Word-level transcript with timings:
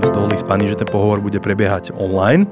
Dohodli 0.00 0.38
s 0.38 0.46
pani, 0.46 0.70
že 0.70 0.80
ten 0.80 0.88
pohovor 0.88 1.20
bude 1.20 1.42
prebiehať 1.42 1.92
online. 1.98 2.48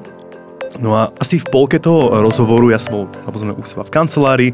No 0.79 0.97
a 0.97 1.13
asi 1.19 1.41
v 1.41 1.47
polke 1.49 1.81
toho 1.81 2.21
rozhovoru, 2.21 2.73
ja 2.73 2.79
som 2.81 2.93
bol 2.93 3.05
samozrejme 3.27 3.53
u 3.57 3.63
seba 3.65 3.85
v 3.85 3.93
kancelárii 3.93 4.51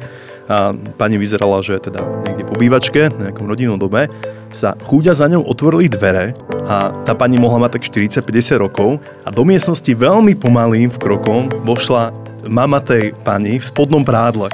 a 0.46 0.70
pani 0.94 1.18
vyzerala, 1.18 1.58
že 1.62 1.82
teda 1.82 2.02
niekde 2.22 2.46
po 2.46 2.54
bývačke, 2.54 3.10
na 3.18 3.30
nejakom 3.30 3.46
rodinnom 3.46 3.78
dome, 3.78 4.06
sa 4.54 4.78
chúďa 4.78 5.12
za 5.12 5.26
ňou 5.28 5.44
otvorili 5.44 5.90
dvere 5.90 6.32
a 6.70 6.94
tá 7.04 7.12
pani 7.12 7.36
mohla 7.36 7.66
mať 7.66 7.78
tak 7.78 7.82
40-50 7.90 8.62
rokov 8.62 9.02
a 9.26 9.28
do 9.28 9.42
miestnosti 9.42 9.90
veľmi 9.90 10.38
pomalým 10.38 10.88
krokom 10.94 11.50
vošla 11.66 12.14
mama 12.46 12.78
tej 12.78 13.12
pani 13.26 13.58
v 13.58 13.64
spodnom 13.66 14.06
prádle. 14.06 14.48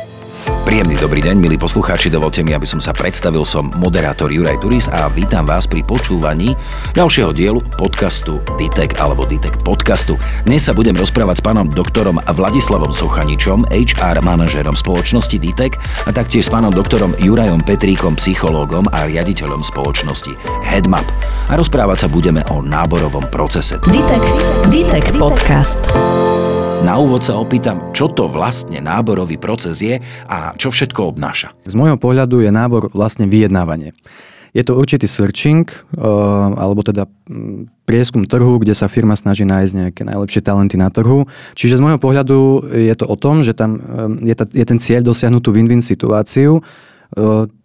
Príjemný 0.63 0.97
dobrý 0.97 1.21
deň, 1.21 1.37
milí 1.37 1.61
poslucháči, 1.61 2.09
dovolte 2.09 2.41
mi, 2.41 2.57
aby 2.57 2.65
som 2.65 2.81
sa 2.81 2.97
predstavil, 2.97 3.45
som 3.45 3.69
moderátor 3.77 4.33
Juraj 4.33 4.57
Turis 4.63 4.87
a 4.89 5.11
vítam 5.13 5.45
vás 5.45 5.69
pri 5.69 5.85
počúvaní 5.85 6.57
ďalšieho 6.97 7.35
dielu 7.35 7.61
podcastu 7.77 8.41
Ditek 8.57 8.97
alebo 8.97 9.29
Ditek 9.29 9.61
podcastu. 9.61 10.17
Dnes 10.49 10.65
sa 10.65 10.73
budem 10.73 10.97
rozprávať 10.97 11.43
s 11.43 11.45
pánom 11.45 11.67
doktorom 11.69 12.17
Vladislavom 12.25 12.95
Sochaničom, 12.95 13.69
HR 13.69 14.25
manažérom 14.25 14.73
spoločnosti 14.73 15.37
Ditek 15.37 15.77
a 16.07 16.11
taktiež 16.15 16.49
s 16.49 16.53
pánom 16.55 16.73
doktorom 16.73 17.13
Jurajom 17.21 17.61
Petríkom, 17.61 18.17
psychológom 18.17 18.89
a 18.97 19.05
riaditeľom 19.11 19.61
spoločnosti 19.61 20.33
Headmap. 20.65 21.05
A 21.51 21.59
rozprávať 21.59 22.07
sa 22.07 22.09
budeme 22.09 22.41
o 22.55 22.65
náborovom 22.65 23.29
procese. 23.29 23.77
Ditek, 23.83 24.25
Ditek 24.73 25.07
podcast. 25.21 25.85
Na 26.83 26.99
úvod 26.99 27.23
sa 27.23 27.39
opýtam, 27.39 27.95
čo 27.95 28.11
to 28.11 28.27
vlastne 28.27 28.83
náborový 28.83 29.39
proces 29.39 29.79
je 29.79 30.03
a 30.27 30.51
čo 30.59 30.75
všetko 30.75 31.15
obnáša. 31.15 31.55
Z 31.63 31.79
môjho 31.79 31.95
pohľadu 31.95 32.43
je 32.43 32.51
nábor 32.51 32.91
vlastne 32.91 33.31
vyjednávanie. 33.31 33.95
Je 34.51 34.67
to 34.67 34.75
určitý 34.75 35.07
searching, 35.07 35.71
eh, 35.71 36.03
alebo 36.59 36.83
teda 36.83 37.07
mm, 37.07 37.87
prieskum 37.87 38.27
trhu, 38.27 38.59
kde 38.59 38.75
sa 38.75 38.91
firma 38.91 39.15
snaží 39.15 39.47
nájsť 39.47 39.73
nejaké 39.79 40.03
najlepšie 40.03 40.43
talenty 40.43 40.75
na 40.75 40.91
trhu. 40.91 41.31
Čiže 41.55 41.79
z 41.79 41.85
môjho 41.87 42.03
pohľadu 42.03 42.67
je 42.75 42.95
to 42.99 43.07
o 43.07 43.15
tom, 43.15 43.47
že 43.47 43.55
tam 43.55 43.79
eh, 44.21 44.35
je, 44.35 44.65
ten 44.67 44.83
cieľ 44.83 45.07
dosiahnuť 45.07 45.39
tú 45.39 45.55
win-win 45.55 45.87
situáciu, 45.87 46.67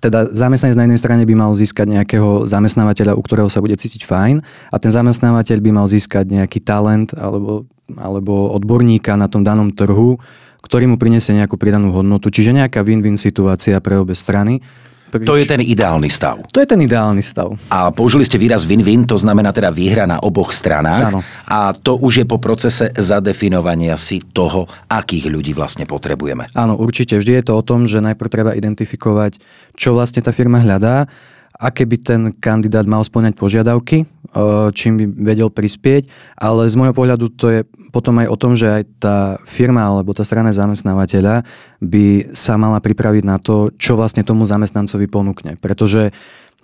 teda 0.03 0.36
zamestnanec 0.36 0.76
na 0.76 0.84
jednej 0.86 1.00
strane 1.00 1.23
by 1.23 1.36
mal 1.36 1.52
získať 1.56 1.88
nejakého 1.88 2.44
zamestnávateľa, 2.44 3.16
u 3.16 3.23
ktorého 3.23 3.48
sa 3.48 3.64
bude 3.64 3.80
cítiť 3.80 4.04
fajn 4.04 4.44
a 4.44 4.76
ten 4.76 4.92
zamestnávateľ 4.92 5.58
by 5.64 5.72
mal 5.72 5.88
získať 5.88 6.28
nejaký 6.28 6.59
talent 6.59 7.16
alebo, 7.16 7.64
alebo 7.95 8.52
odborníka 8.52 9.16
na 9.16 9.31
tom 9.31 9.48
danom 9.48 9.72
trhu, 9.72 10.20
ktorý 10.59 10.92
mu 10.92 11.00
prinesie 11.00 11.31
nejakú 11.31 11.56
pridanú 11.56 11.95
hodnotu. 11.95 12.28
Čiže 12.28 12.52
nejaká 12.52 12.84
win-win 12.84 13.16
situácia 13.16 13.80
pre 13.80 13.95
obe 13.95 14.20
strany. 14.20 14.59
To 15.08 15.40
je 15.40 15.48
ten 15.48 15.64
ideálny 15.64 16.12
stav. 16.12 16.44
To 16.52 16.60
je 16.60 16.68
ten 16.68 16.80
ideálny 16.84 17.24
stav. 17.24 17.56
A 17.72 17.90
použili 17.96 18.28
ste 18.28 18.36
výraz 18.36 18.68
win-win, 18.68 19.08
to 19.08 19.16
znamená 19.16 19.56
teda 19.56 19.72
výhra 19.72 20.04
na 20.04 20.20
oboch 20.20 20.52
stranách. 20.52 21.08
Áno. 21.08 21.20
A 21.48 21.72
to 21.72 21.96
už 21.96 22.24
je 22.24 22.26
po 22.28 22.38
procese 22.44 22.92
zadefinovania 22.92 23.96
si 23.96 24.20
toho, 24.20 24.68
akých 24.92 25.32
ľudí 25.32 25.56
vlastne 25.56 25.88
potrebujeme. 25.88 26.52
Áno, 26.52 26.76
určite. 26.76 27.16
Vždy 27.16 27.40
je 27.40 27.46
to 27.48 27.54
o 27.56 27.64
tom, 27.64 27.88
že 27.88 28.04
najprv 28.04 28.28
treba 28.28 28.52
identifikovať, 28.52 29.40
čo 29.80 29.96
vlastne 29.96 30.20
tá 30.20 30.36
firma 30.36 30.60
hľadá 30.60 31.08
aké 31.58 31.84
by 31.90 31.98
ten 31.98 32.22
kandidát 32.38 32.86
mal 32.86 33.02
splňať 33.02 33.34
požiadavky, 33.38 34.04
e, 34.04 34.06
čím 34.74 34.94
by 34.98 35.06
vedel 35.34 35.50
prispieť, 35.50 36.10
ale 36.38 36.70
z 36.70 36.76
môjho 36.78 36.94
pohľadu 36.94 37.26
to 37.34 37.46
je 37.50 37.60
potom 37.90 38.22
aj 38.22 38.28
o 38.30 38.38
tom, 38.38 38.54
že 38.54 38.70
aj 38.70 38.84
tá 39.02 39.18
firma 39.50 39.90
alebo 39.90 40.14
tá 40.14 40.22
strana 40.22 40.54
zamestnávateľa 40.54 41.44
by 41.82 42.32
sa 42.38 42.56
mala 42.62 42.78
pripraviť 42.78 43.24
na 43.26 43.42
to, 43.42 43.74
čo 43.74 43.98
vlastne 43.98 44.22
tomu 44.22 44.46
zamestnancovi 44.46 45.10
ponúkne. 45.10 45.58
Pretože 45.58 46.14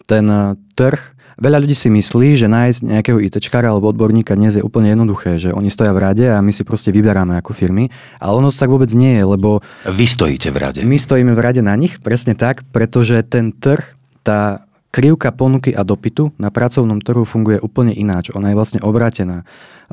ten 0.06 0.30
trh 0.78 1.14
Veľa 1.34 1.66
ľudí 1.66 1.74
si 1.74 1.90
myslí, 1.90 2.38
že 2.38 2.46
nájsť 2.46 2.80
nejakého 2.86 3.18
ITčkára 3.18 3.74
alebo 3.74 3.90
odborníka 3.90 4.38
dnes 4.38 4.54
je 4.54 4.62
úplne 4.62 4.94
jednoduché, 4.94 5.42
že 5.42 5.50
oni 5.50 5.74
stoja 5.74 5.90
v 5.90 6.06
rade 6.06 6.26
a 6.30 6.38
my 6.46 6.54
si 6.54 6.62
proste 6.62 6.94
vyberáme 6.94 7.34
ako 7.42 7.58
firmy, 7.58 7.90
ale 8.22 8.38
ono 8.38 8.54
to 8.54 8.62
tak 8.62 8.70
vôbec 8.70 8.94
nie 8.94 9.18
je, 9.18 9.24
lebo... 9.26 9.66
Vy 9.90 10.06
stojíte 10.06 10.54
v 10.54 10.58
rade. 10.62 10.80
My 10.86 11.02
stojíme 11.02 11.34
v 11.34 11.42
rade 11.42 11.66
na 11.66 11.74
nich, 11.74 11.98
presne 12.06 12.38
tak, 12.38 12.62
pretože 12.70 13.18
ten 13.26 13.50
trh, 13.50 13.82
tá 14.22 14.70
krivka 14.94 15.34
ponuky 15.34 15.74
a 15.74 15.82
dopytu 15.82 16.38
na 16.38 16.54
pracovnom 16.54 17.02
trhu 17.02 17.26
funguje 17.26 17.58
úplne 17.58 17.90
ináč. 17.98 18.30
Ona 18.38 18.54
je 18.54 18.58
vlastne 18.58 18.80
obrátená 18.86 19.42
e, 19.42 19.46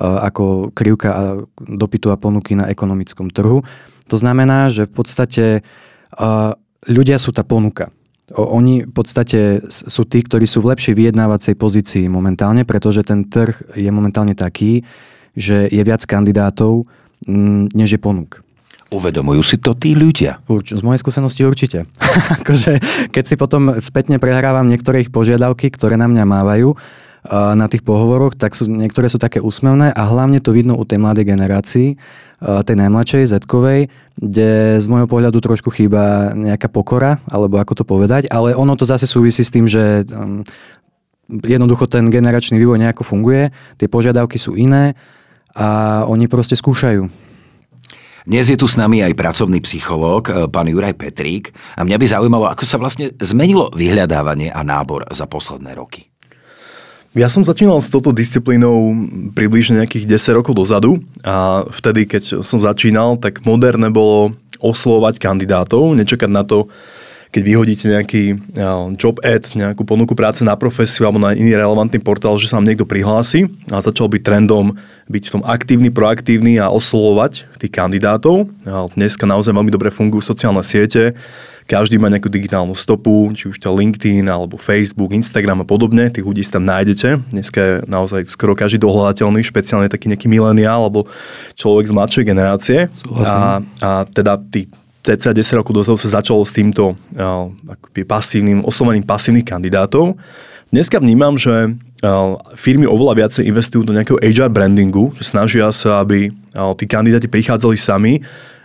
ako 0.05 0.77
krivka 0.77 1.09
a 1.09 1.23
dopytu 1.57 2.13
a 2.13 2.21
ponuky 2.21 2.53
na 2.53 2.69
ekonomickom 2.69 3.33
trhu. 3.33 3.65
To 4.13 4.17
znamená, 4.21 4.69
že 4.69 4.85
v 4.85 4.93
podstate 4.93 5.45
e, 5.57 5.61
ľudia 6.85 7.17
sú 7.17 7.33
tá 7.33 7.41
ponuka. 7.41 7.89
Oni 8.37 8.87
v 8.87 8.93
podstate 8.93 9.65
sú 9.73 10.07
tí, 10.07 10.23
ktorí 10.23 10.47
sú 10.47 10.63
v 10.63 10.77
lepšej 10.77 10.95
vyjednávacej 10.95 11.55
pozícii 11.59 12.05
momentálne, 12.07 12.63
pretože 12.63 13.03
ten 13.03 13.27
trh 13.27 13.75
je 13.75 13.91
momentálne 13.91 14.39
taký, 14.39 14.87
že 15.35 15.67
je 15.67 15.83
viac 15.83 16.07
kandidátov, 16.07 16.87
než 17.75 17.99
je 17.99 18.01
ponúk. 18.01 18.47
Uvedomujú 18.91 19.43
si 19.47 19.57
to 19.57 19.79
tí 19.79 19.95
ľudia? 19.95 20.43
Urč- 20.51 20.75
z 20.75 20.83
mojej 20.83 20.99
skúsenosti 20.99 21.47
určite. 21.47 21.87
akože, 22.43 22.83
keď 23.15 23.25
si 23.25 23.35
potom 23.39 23.79
spätne 23.79 24.19
prehrávam 24.19 24.67
niektoré 24.67 25.07
ich 25.07 25.15
požiadavky, 25.15 25.71
ktoré 25.71 25.95
na 25.95 26.11
mňa 26.11 26.25
mávajú, 26.27 26.75
na 27.29 27.69
tých 27.69 27.85
pohovoroch, 27.85 28.33
tak 28.33 28.57
sú, 28.57 28.65
niektoré 28.65 29.13
sú 29.13 29.21
také 29.21 29.45
úsmevné 29.45 29.93
a 29.93 30.09
hlavne 30.09 30.41
to 30.41 30.57
vidno 30.57 30.73
u 30.73 30.89
tej 30.89 30.97
mladej 30.97 31.29
generácii, 31.29 32.01
tej 32.41 32.77
najmladšej, 32.81 33.29
z 33.29 33.33
kde 34.17 34.81
z 34.81 34.87
môjho 34.89 35.05
pohľadu 35.05 35.37
trošku 35.45 35.69
chýba 35.69 36.33
nejaká 36.33 36.73
pokora, 36.73 37.21
alebo 37.29 37.61
ako 37.61 37.73
to 37.77 37.85
povedať, 37.85 38.25
ale 38.33 38.57
ono 38.57 38.73
to 38.73 38.89
zase 38.89 39.05
súvisí 39.05 39.45
s 39.45 39.53
tým, 39.53 39.69
že 39.69 40.09
um, 40.09 40.41
jednoducho 41.29 41.85
ten 41.85 42.09
generačný 42.09 42.57
vývoj 42.57 42.81
nejako 42.81 43.05
funguje, 43.05 43.53
tie 43.77 43.89
požiadavky 43.89 44.41
sú 44.41 44.57
iné 44.57 44.97
a 45.53 46.03
oni 46.09 46.25
proste 46.25 46.57
skúšajú. 46.57 47.30
Dnes 48.29 48.53
je 48.53 48.57
tu 48.61 48.69
s 48.69 48.77
nami 48.77 49.01
aj 49.01 49.17
pracovný 49.17 49.65
psychológ, 49.65 50.29
e, 50.29 50.45
pán 50.53 50.69
Juraj 50.69 50.93
Petrík. 50.93 51.57
A 51.73 51.89
mňa 51.89 51.97
by 51.97 52.07
zaujímalo, 52.07 52.53
ako 52.53 52.69
sa 52.69 52.77
vlastne 52.77 53.17
zmenilo 53.17 53.73
vyhľadávanie 53.73 54.53
a 54.53 54.61
nábor 54.61 55.09
za 55.09 55.25
posledné 55.25 55.73
roky. 55.73 56.05
Ja 57.17 57.33
som 57.33 57.43
začínal 57.43 57.81
s 57.81 57.91
touto 57.91 58.13
disciplínou 58.13 58.93
približne 59.35 59.83
nejakých 59.83 60.07
10 60.07 60.37
rokov 60.37 60.55
dozadu 60.55 61.03
a 61.27 61.67
vtedy, 61.67 62.07
keď 62.07 62.45
som 62.45 62.63
začínal, 62.63 63.19
tak 63.19 63.43
moderné 63.43 63.91
bolo 63.91 64.37
oslovať 64.63 65.19
kandidátov, 65.19 65.97
nečakať 65.97 66.31
na 66.31 66.47
to, 66.47 66.71
keď 67.31 67.43
vyhodíte 67.47 67.87
nejaký 67.87 68.23
job 68.99 69.23
ad, 69.23 69.47
nejakú 69.55 69.87
ponuku 69.87 70.19
práce 70.19 70.43
na 70.43 70.59
profesiu 70.59 71.07
alebo 71.07 71.23
na 71.23 71.31
iný 71.31 71.55
relevantný 71.55 72.03
portál, 72.03 72.35
že 72.43 72.51
sa 72.51 72.59
vám 72.59 72.67
niekto 72.67 72.87
prihlási 72.87 73.47
a 73.71 73.79
začal 73.79 74.11
byť 74.11 74.23
trendom 74.23 74.75
byť 75.11 75.23
v 75.27 75.33
tom 75.39 75.43
aktívny, 75.43 75.91
proaktívny 75.91 76.63
a 76.63 76.71
oslovovať 76.71 77.47
tých 77.59 77.73
kandidátov. 77.75 78.51
Dneska 78.95 79.27
naozaj 79.27 79.55
veľmi 79.55 79.71
dobre 79.71 79.91
fungujú 79.91 80.23
sociálne 80.23 80.63
siete, 80.63 81.15
každý 81.71 82.03
má 82.03 82.11
nejakú 82.11 82.27
digitálnu 82.27 82.75
stopu, 82.75 83.31
či 83.31 83.47
už 83.47 83.63
to 83.63 83.71
LinkedIn 83.71 84.27
alebo 84.27 84.59
Facebook, 84.59 85.15
Instagram 85.15 85.63
a 85.63 85.67
podobne, 85.67 86.11
tých 86.11 86.27
ľudí 86.27 86.43
si 86.43 86.51
tam 86.51 86.67
nájdete. 86.67 87.31
Dneska 87.31 87.61
je 87.63 87.75
naozaj 87.87 88.27
skoro 88.27 88.59
každý 88.59 88.83
dohľadateľný, 88.83 89.39
špeciálne 89.47 89.87
taký 89.87 90.11
nejaký 90.11 90.27
mileniál 90.27 90.83
alebo 90.83 91.07
človek 91.55 91.87
z 91.87 91.95
mladšej 91.95 92.25
generácie. 92.27 92.79
A, 93.23 93.63
a 93.87 93.91
teda 94.11 94.35
tí 94.51 94.67
cca 95.01 95.33
10 95.33 95.59
rokov 95.61 95.73
dozadu 95.73 95.97
sa 95.97 96.21
začalo 96.21 96.45
s 96.45 96.53
týmto 96.53 96.93
uh, 97.17 97.49
pasívnym, 98.05 98.65
oslovením 98.69 99.05
pasívnych 99.05 99.49
kandidátov. 99.49 100.21
Dneska 100.71 101.01
vnímam, 101.01 101.35
že 101.41 101.73
uh, 101.73 102.37
firmy 102.55 102.85
oveľa 102.85 103.27
viacej 103.27 103.49
investujú 103.49 103.83
do 103.83 103.97
nejakého 103.97 104.21
HR 104.21 104.53
brandingu, 104.53 105.17
že 105.17 105.33
snažia 105.33 105.73
sa, 105.73 106.05
aby 106.05 106.31
uh, 106.31 106.77
tí 106.77 106.85
kandidáti 106.85 107.27
prichádzali 107.27 107.77
sami 107.81 108.21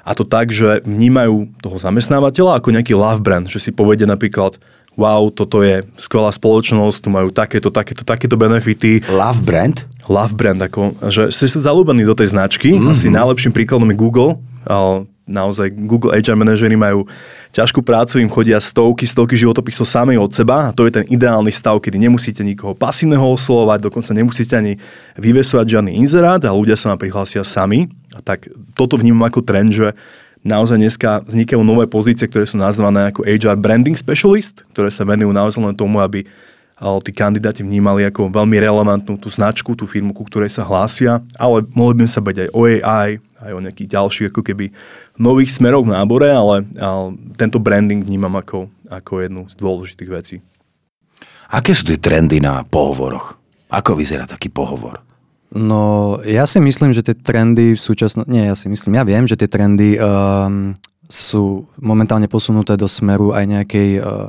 a 0.05 0.13
to 0.13 0.21
tak, 0.27 0.53
že 0.53 0.85
vnímajú 0.85 1.49
toho 1.63 1.77
zamestnávateľa 1.81 2.61
ako 2.61 2.69
nejaký 2.75 2.93
love 2.93 3.23
brand, 3.23 3.49
že 3.49 3.57
si 3.57 3.71
povedia 3.73 4.05
napríklad 4.05 4.59
wow, 4.95 5.27
toto 5.27 5.59
je 5.59 5.83
skvelá 5.99 6.31
spoločnosť, 6.31 7.03
tu 7.03 7.09
majú 7.11 7.27
takéto, 7.27 7.67
takéto, 7.67 8.07
takéto 8.07 8.39
benefity. 8.39 9.03
Love 9.11 9.43
brand? 9.43 9.83
Love 10.07 10.35
brand, 10.39 10.59
ako, 10.63 10.95
že 11.11 11.35
ste 11.35 11.51
sú 11.51 11.59
zalúbení 11.59 12.07
do 12.07 12.15
tej 12.15 12.31
značky. 12.31 12.75
Mm-hmm. 12.75 12.91
Asi 12.95 13.11
najlepším 13.11 13.51
príkladom 13.51 13.91
je 13.91 13.97
Google 13.99 14.39
naozaj 15.25 15.73
Google 15.73 16.13
HR 16.13 16.37
manažery 16.37 16.77
majú 16.77 17.09
ťažkú 17.49 17.81
prácu, 17.81 18.21
im 18.21 18.29
chodia 18.29 18.61
stovky, 18.61 19.09
stovky 19.09 19.33
životopisov 19.33 19.89
samej 19.89 20.21
od 20.21 20.31
seba 20.31 20.69
a 20.69 20.73
to 20.73 20.85
je 20.85 21.01
ten 21.01 21.05
ideálny 21.09 21.49
stav, 21.49 21.81
kedy 21.81 21.97
nemusíte 21.97 22.45
nikoho 22.45 22.77
pasívneho 22.77 23.25
oslovať, 23.25 23.89
dokonca 23.89 24.13
nemusíte 24.13 24.53
ani 24.53 24.77
vyvesovať 25.17 25.65
žiadny 25.65 25.91
inzerát 25.97 26.41
a 26.45 26.53
ľudia 26.53 26.77
sa 26.77 26.93
vám 26.93 27.01
prihlásia 27.01 27.41
sami. 27.41 27.89
A 28.15 28.23
tak 28.23 28.47
toto 28.77 28.95
vnímam 28.95 29.27
ako 29.27 29.43
trend, 29.43 29.75
že 29.75 29.91
naozaj 30.45 30.77
dneska 30.77 31.25
vznikajú 31.25 31.59
nové 31.65 31.89
pozície, 31.89 32.29
ktoré 32.29 32.45
sú 32.45 32.61
nazvané 32.61 33.09
ako 33.09 33.25
HR 33.25 33.57
Branding 33.57 33.97
Specialist, 33.97 34.61
ktoré 34.71 34.93
sa 34.93 35.03
venujú 35.03 35.33
naozaj 35.33 35.59
len 35.59 35.75
tomu, 35.75 35.99
aby 35.99 36.23
tí 37.01 37.11
kandidáti 37.11 37.65
vnímali 37.65 38.05
ako 38.05 38.29
veľmi 38.29 38.57
relevantnú 38.61 39.17
tú 39.17 39.27
značku, 39.33 39.73
tú 39.73 39.89
firmu, 39.89 40.13
ku 40.13 40.21
ktorej 40.21 40.53
sa 40.53 40.61
hlásia, 40.61 41.23
ale 41.35 41.65
mohli 41.73 41.97
by 41.97 42.05
sa 42.05 42.21
bať 42.21 42.45
aj 42.45 42.49
o 42.53 42.61
AI, 42.69 43.09
aj 43.41 43.51
o 43.53 43.63
nejakých 43.63 43.89
ďalších 43.97 44.29
ako 44.29 44.41
keby 44.45 44.69
nových 45.17 45.53
smerov 45.53 45.85
v 45.85 45.93
nábore, 45.97 46.29
ale, 46.29 46.65
ale 46.77 47.17
tento 47.33 47.57
branding 47.57 48.05
vnímam 48.05 48.33
ako, 48.37 48.69
ako 48.89 49.11
jednu 49.25 49.41
z 49.49 49.55
dôležitých 49.57 50.11
vecí. 50.13 50.35
Aké 51.49 51.73
sú 51.77 51.85
tie 51.85 52.01
trendy 52.01 52.41
na 52.41 52.65
pohovoroch? 52.65 53.37
Ako 53.69 53.97
vyzerá 53.97 54.25
taký 54.25 54.49
pohovor? 54.49 55.01
No, 55.53 56.17
ja 56.25 56.43
si 56.49 56.57
myslím, 56.59 56.91
že 56.91 57.05
tie 57.05 57.15
trendy 57.15 57.77
v 57.77 57.81
súčasnosti... 57.81 58.27
Nie, 58.27 58.49
ja 58.49 58.55
si 58.57 58.67
myslím, 58.67 58.97
ja 58.97 59.05
viem, 59.05 59.23
že 59.29 59.37
tie 59.37 59.47
trendy 59.47 59.95
um, 59.95 60.73
sú 61.05 61.69
momentálne 61.77 62.25
posunuté 62.25 62.75
do 62.75 62.89
smeru 62.89 63.31
aj 63.31 63.45
nejakej 63.45 63.89
uh, 64.01 64.27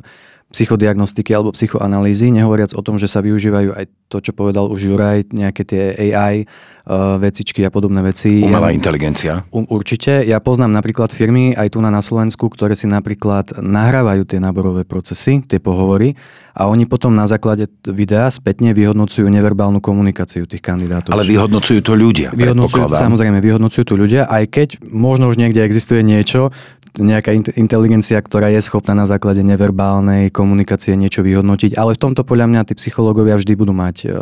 psychodiagnostiky 0.57 1.37
alebo 1.37 1.53
psychoanalýzy, 1.53 2.33
nehovoriac 2.33 2.73
o 2.73 2.81
tom, 2.81 2.97
že 2.97 3.13
sa 3.13 3.21
využívajú 3.21 3.77
aj 3.77 3.85
to, 4.09 4.25
čo 4.25 4.33
povedal 4.33 4.73
už 4.73 4.89
Juraj, 4.89 5.29
nejaké 5.37 5.69
tie 5.69 5.93
AI 6.09 6.49
uh, 6.89 7.21
vecičky 7.21 7.61
a 7.67 7.69
podobné 7.69 8.01
veci. 8.01 8.41
Umelá 8.41 8.73
inteligencia. 8.73 9.45
Um, 9.53 9.69
určite. 9.69 10.25
Ja 10.25 10.41
poznám 10.41 10.73
napríklad 10.73 11.13
firmy 11.13 11.53
aj 11.53 11.77
tu 11.77 11.85
na, 11.85 11.93
na 11.93 12.01
Slovensku, 12.01 12.49
ktoré 12.49 12.73
si 12.73 12.89
napríklad 12.89 13.61
nahrávajú 13.61 14.25
tie 14.25 14.41
náborové 14.41 14.89
procesy, 14.89 15.45
tie 15.45 15.61
pohovory 15.61 16.17
a 16.57 16.73
oni 16.73 16.89
potom 16.89 17.13
na 17.13 17.29
základe 17.29 17.69
videa 17.85 18.33
spätne 18.33 18.73
vyhodnocujú 18.73 19.29
neverbálnu 19.29 19.85
komunikáciu 19.85 20.49
tých 20.49 20.65
kandidátov. 20.65 21.13
Ale 21.13 21.29
vyhodnocujú 21.29 21.85
to 21.85 21.93
ľudia, 21.93 22.33
vyhodnocujú, 22.33 22.97
Samozrejme, 22.97 23.45
vyhodnocujú 23.45 23.85
to 23.85 23.93
ľudia, 23.93 24.25
aj 24.25 24.45
keď 24.49 24.69
možno 24.89 25.29
už 25.29 25.37
niekde 25.37 25.61
existuje 25.61 26.01
niečo, 26.01 26.49
nejaká 26.97 27.33
inteligencia, 27.57 28.19
ktorá 28.19 28.49
je 28.53 28.61
schopná 28.65 28.97
na 28.97 29.07
základe 29.07 29.45
neverbálnej 29.45 30.33
komunikácie 30.33 30.97
niečo 30.97 31.21
vyhodnotiť, 31.21 31.77
ale 31.77 31.95
v 31.95 32.03
tomto 32.03 32.25
podľa 32.25 32.47
mňa 32.49 32.61
tí 32.69 32.75
psychológovia 32.77 33.37
vždy 33.37 33.53
budú 33.55 33.73
mať 33.77 33.97
e, 34.05 34.09
e, 34.09 34.13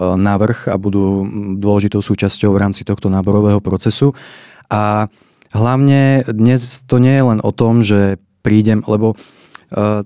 návrh 0.00 0.72
a 0.72 0.76
budú 0.80 1.28
dôležitou 1.60 2.00
súčasťou 2.00 2.50
v 2.52 2.60
rámci 2.60 2.82
tohto 2.88 3.12
náborového 3.12 3.60
procesu. 3.60 4.16
A 4.72 5.12
hlavne 5.52 6.24
dnes 6.28 6.84
to 6.84 7.00
nie 7.00 7.16
je 7.16 7.24
len 7.24 7.40
o 7.44 7.52
tom, 7.52 7.84
že 7.84 8.20
prídem, 8.40 8.80
lebo 8.88 9.14
e, 9.14 10.02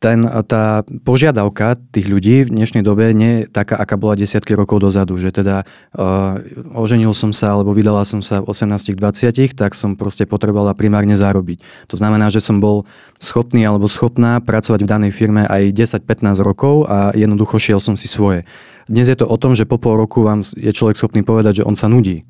ten, 0.00 0.24
tá 0.48 0.80
požiadavka 1.04 1.76
tých 1.92 2.08
ľudí 2.08 2.48
v 2.48 2.56
dnešnej 2.56 2.80
dobe 2.80 3.12
nie 3.12 3.44
je 3.44 3.52
taká, 3.52 3.76
aká 3.76 4.00
bola 4.00 4.16
desiatky 4.16 4.56
rokov 4.56 4.80
dozadu, 4.80 5.20
že 5.20 5.28
teda 5.28 5.68
uh, 5.92 6.40
oženil 6.72 7.12
som 7.12 7.36
sa 7.36 7.52
alebo 7.52 7.76
vydala 7.76 8.08
som 8.08 8.24
sa 8.24 8.40
v 8.40 8.48
18-20, 8.48 9.52
tak 9.52 9.76
som 9.76 10.00
proste 10.00 10.24
potrebovala 10.24 10.72
primárne 10.72 11.20
zarobiť. 11.20 11.60
To 11.92 12.00
znamená, 12.00 12.32
že 12.32 12.40
som 12.40 12.64
bol 12.64 12.88
schopný 13.20 13.60
alebo 13.68 13.92
schopná 13.92 14.40
pracovať 14.40 14.80
v 14.80 14.88
danej 14.88 15.12
firme 15.12 15.44
aj 15.44 15.68
10-15 16.00 16.48
rokov 16.48 16.88
a 16.88 17.12
jednoducho 17.12 17.60
šiel 17.60 17.78
som 17.78 17.92
si 17.92 18.08
svoje. 18.08 18.48
Dnes 18.88 19.04
je 19.04 19.20
to 19.20 19.28
o 19.28 19.36
tom, 19.36 19.52
že 19.52 19.68
po 19.68 19.76
pol 19.76 20.00
roku 20.00 20.24
vám 20.24 20.40
je 20.40 20.72
človek 20.72 20.96
schopný 20.96 21.20
povedať, 21.20 21.60
že 21.60 21.66
on 21.68 21.76
sa 21.76 21.92
nudí. 21.92 22.24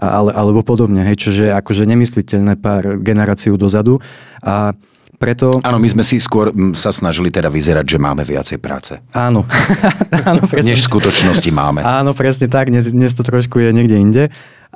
Ale, 0.00 0.32
alebo 0.32 0.64
podobne, 0.64 1.04
hej, 1.04 1.20
čo 1.20 1.28
je 1.36 1.52
akože 1.52 1.84
nemysliteľné 1.84 2.56
pár 2.56 2.96
generáciu 3.04 3.60
dozadu. 3.60 4.00
A 4.40 4.72
preto... 5.20 5.60
Áno, 5.60 5.76
my 5.76 5.84
sme 5.92 6.00
si 6.00 6.16
skôr 6.16 6.48
sa 6.72 6.96
snažili 6.96 7.28
teda 7.28 7.52
vyzerať, 7.52 7.84
že 7.84 7.98
máme 8.00 8.24
viacej 8.24 8.56
práce. 8.56 8.96
Áno. 9.12 9.44
Áno 10.32 10.48
presne. 10.48 10.72
Než 10.72 10.88
v 10.88 10.96
skutočnosti 10.96 11.50
máme. 11.52 11.84
Áno, 11.84 12.16
presne 12.16 12.48
tak. 12.48 12.72
Dnes, 12.72 12.88
dnes 12.88 13.12
to 13.12 13.20
trošku 13.20 13.60
je 13.60 13.68
niekde 13.76 14.00
inde. 14.00 14.24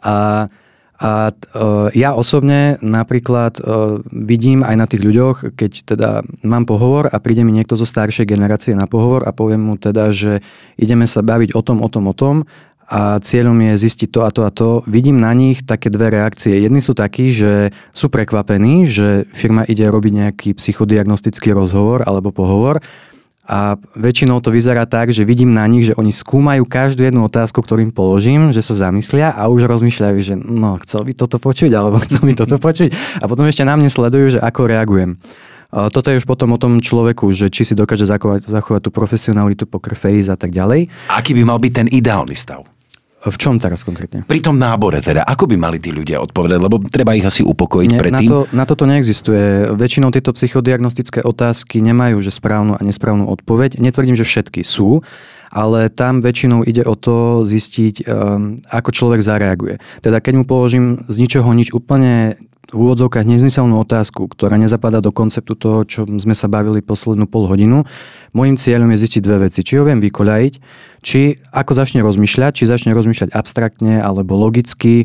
A, 0.05 0.47
a 1.01 1.33
uh, 1.33 1.89
ja 1.97 2.13
osobne 2.13 2.77
napríklad 2.85 3.57
uh, 3.65 4.05
vidím 4.13 4.61
aj 4.61 4.77
na 4.77 4.85
tých 4.85 5.01
ľuďoch, 5.01 5.57
keď 5.57 5.73
teda 5.97 6.11
mám 6.45 6.69
pohovor 6.69 7.09
a 7.09 7.17
príde 7.25 7.41
mi 7.41 7.57
niekto 7.57 7.81
zo 7.81 7.89
staršej 7.89 8.29
generácie 8.29 8.77
na 8.77 8.85
pohovor 8.85 9.25
a 9.25 9.33
poviem 9.33 9.65
mu 9.65 9.81
teda, 9.81 10.13
že 10.13 10.45
ideme 10.77 11.09
sa 11.09 11.25
baviť 11.25 11.57
o 11.57 11.65
tom, 11.65 11.81
o 11.81 11.89
tom, 11.89 12.05
o 12.05 12.15
tom 12.15 12.37
a 12.85 13.17
cieľom 13.21 13.57
je 13.73 13.73
zistiť 13.81 14.09
to 14.13 14.21
a 14.25 14.31
to 14.31 14.41
a 14.45 14.51
to. 14.53 14.85
Vidím 14.85 15.17
na 15.17 15.33
nich 15.33 15.65
také 15.65 15.89
dve 15.89 16.13
reakcie. 16.13 16.61
Jedni 16.61 16.85
sú 16.85 16.93
takí, 16.93 17.33
že 17.33 17.73
sú 17.97 18.13
prekvapení, 18.13 18.85
že 18.85 19.25
firma 19.33 19.65
ide 19.65 19.89
robiť 19.89 20.13
nejaký 20.13 20.49
psychodiagnostický 20.57 21.57
rozhovor 21.57 22.05
alebo 22.05 22.31
pohovor 22.31 22.85
a 23.45 23.77
väčšinou 23.93 24.41
to 24.41 24.49
vyzerá 24.49 24.89
tak, 24.89 25.13
že 25.13 25.21
vidím 25.21 25.53
na 25.53 25.69
nich, 25.69 25.93
že 25.93 25.97
oni 26.01 26.17
skúmajú 26.17 26.65
každú 26.65 27.05
jednu 27.05 27.29
otázku, 27.29 27.61
ktorým 27.61 27.93
položím, 27.93 28.57
že 28.57 28.65
sa 28.65 28.89
zamyslia 28.89 29.37
a 29.37 29.53
už 29.53 29.69
rozmýšľajú, 29.69 30.17
že 30.25 30.35
no, 30.41 30.81
chcel 30.81 31.05
by 31.05 31.13
toto 31.13 31.37
počuť 31.37 31.69
alebo 31.77 32.01
chcel 32.09 32.25
by 32.25 32.33
toto 32.33 32.57
počuť. 32.57 33.21
A 33.21 33.29
potom 33.29 33.45
ešte 33.45 33.69
na 33.69 33.77
mne 33.77 33.93
sledujú, 33.93 34.41
že 34.41 34.41
ako 34.41 34.61
reagujem. 34.65 35.21
Toto 35.75 36.07
je 36.07 36.23
už 36.23 36.27
potom 36.31 36.55
o 36.55 36.59
tom 36.59 36.79
človeku, 36.79 37.35
že 37.35 37.51
či 37.51 37.67
si 37.67 37.75
dokáže 37.75 38.07
zachovať, 38.07 38.47
zachovať 38.47 38.81
tú 38.89 38.91
profesionalitu, 38.95 39.67
poker 39.67 39.99
face 39.99 40.31
a 40.31 40.39
tak 40.39 40.55
ďalej. 40.55 40.87
Aký 41.11 41.35
by 41.35 41.43
mal 41.43 41.59
byť 41.59 41.73
ten 41.75 41.89
ideálny 41.91 42.39
stav? 42.39 42.74
V 43.25 43.37
čom 43.41 43.57
teraz 43.57 43.89
konkrétne? 43.89 44.29
Pri 44.29 44.45
tom 44.45 44.61
nábore 44.61 45.01
teda, 45.01 45.25
ako 45.25 45.49
by 45.49 45.57
mali 45.57 45.81
tí 45.81 45.97
ľudia 45.97 46.21
odpovedať, 46.21 46.61
lebo 46.61 46.77
treba 46.85 47.17
ich 47.17 47.25
asi 47.25 47.41
upokojiť 47.41 47.89
Nie, 47.89 48.01
predtým. 48.01 48.29
Na, 48.29 48.33
to, 48.33 48.41
na 48.53 48.65
toto 48.69 48.85
neexistuje. 48.85 49.73
Väčšinou 49.73 50.13
tieto 50.13 50.37
psychodiagnostické 50.37 51.25
otázky 51.25 51.81
nemajú 51.81 52.21
že 52.21 52.29
správnu 52.29 52.77
a 52.77 52.81
nesprávnu 52.85 53.25
odpoveď. 53.33 53.81
Netvrdím, 53.81 54.13
že 54.13 54.29
všetky 54.29 54.61
sú, 54.61 55.01
ale 55.49 55.89
tam 55.89 56.21
väčšinou 56.21 56.69
ide 56.69 56.85
o 56.85 56.93
to 57.01 57.49
zistiť, 57.49 58.05
um, 58.05 58.61
ako 58.69 58.91
človek 58.93 59.25
zareaguje. 59.25 59.81
Teda 60.05 60.21
keď 60.21 60.43
mu 60.43 60.45
položím 60.45 61.01
z 61.09 61.17
ničoho 61.25 61.49
nič 61.57 61.73
úplne 61.73 62.37
v 62.73 62.79
úvodzovkách 62.81 63.29
nezmyselnú 63.29 63.77
otázku, 63.85 64.31
ktorá 64.33 64.57
nezapadá 64.57 65.05
do 65.05 65.13
konceptu 65.13 65.53
toho, 65.53 65.85
čo 65.85 66.09
sme 66.09 66.33
sa 66.33 66.49
bavili 66.49 66.81
poslednú 66.81 67.29
pol 67.29 67.45
hodinu. 67.45 67.85
Mojím 68.33 68.57
cieľom 68.57 68.89
je 68.95 69.03
zistiť 69.05 69.21
dve 69.21 69.37
veci. 69.49 69.61
Či 69.61 69.79
ho 69.79 69.85
viem 69.85 70.01
vykoľajiť, 70.01 70.55
či 71.05 71.45
ako 71.53 71.73
začne 71.77 72.01
rozmýšľať, 72.01 72.53
či 72.57 72.65
začne 72.65 72.97
rozmýšľať 72.97 73.37
abstraktne 73.37 74.01
alebo 74.01 74.41
logicky, 74.41 75.05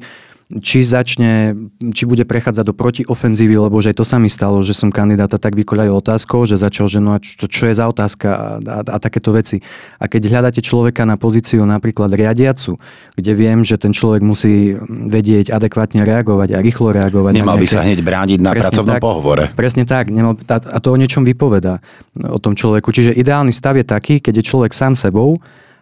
či 0.50 0.81
začne, 0.81 1.54
či 1.94 2.10
bude 2.10 2.25
prechádzať 2.25 2.66
do 2.66 2.74
protiofenzívy, 2.74 3.69
lebo 3.69 3.78
že 3.86 3.94
to 3.94 4.01
sa 4.01 4.18
mi 4.18 4.34
stalo, 4.34 4.66
že 4.66 4.74
som 4.74 4.90
kandidáta 4.90 5.38
tak 5.38 5.54
vykoľajil 5.54 5.94
otázkou, 5.94 6.50
že 6.50 6.57
začal, 6.57 6.90
že 6.90 6.98
no 6.98 7.13
a 7.13 7.22
čo, 7.22 7.46
čo 7.46 7.69
je 7.69 7.78
za 7.78 7.86
otázka 7.86 8.28
a, 8.34 8.48
a, 8.57 8.80
a 8.81 8.98
takéto 8.98 9.30
veci. 9.30 9.62
A 10.01 10.10
keď 10.10 10.25
hľadáte 10.34 10.66
človeka 10.66 11.06
na 11.06 11.22
pozíciu 11.22 11.62
napríklad 11.69 12.10
riadiacu, 12.18 12.81
kde 13.13 13.31
viem, 13.38 13.62
že 13.62 13.78
ten 13.78 13.94
človek 13.94 14.25
musí 14.25 14.74
vedieť 14.90 15.54
adekvátne 15.54 16.01
reagovať 16.01 16.57
a 16.57 16.66
rýchlo 16.66 16.98
reagovať. 16.98 17.38
Nemal 17.38 17.62
by 17.62 17.68
sa 17.69 17.86
hneď 17.86 18.02
brániť 18.02 18.40
na 18.42 18.57
pracovnom 18.57 18.98
tak, 18.98 19.06
pohovore. 19.06 19.54
Presne 19.54 19.86
tak. 19.86 20.10
Nemal, 20.10 20.34
a 20.50 20.78
to 20.81 20.90
o 20.90 20.98
niečom 20.98 21.30
vypoveda 21.30 21.78
o 22.25 22.42
tom 22.42 22.57
človeku. 22.57 22.90
Čiže 22.90 23.13
ideálny 23.13 23.54
stav 23.54 23.78
je 23.78 23.86
taký, 23.86 24.18
keď 24.18 24.42
je 24.42 24.50
človek 24.50 24.74
sám 24.74 24.98
sebou, 24.98 25.38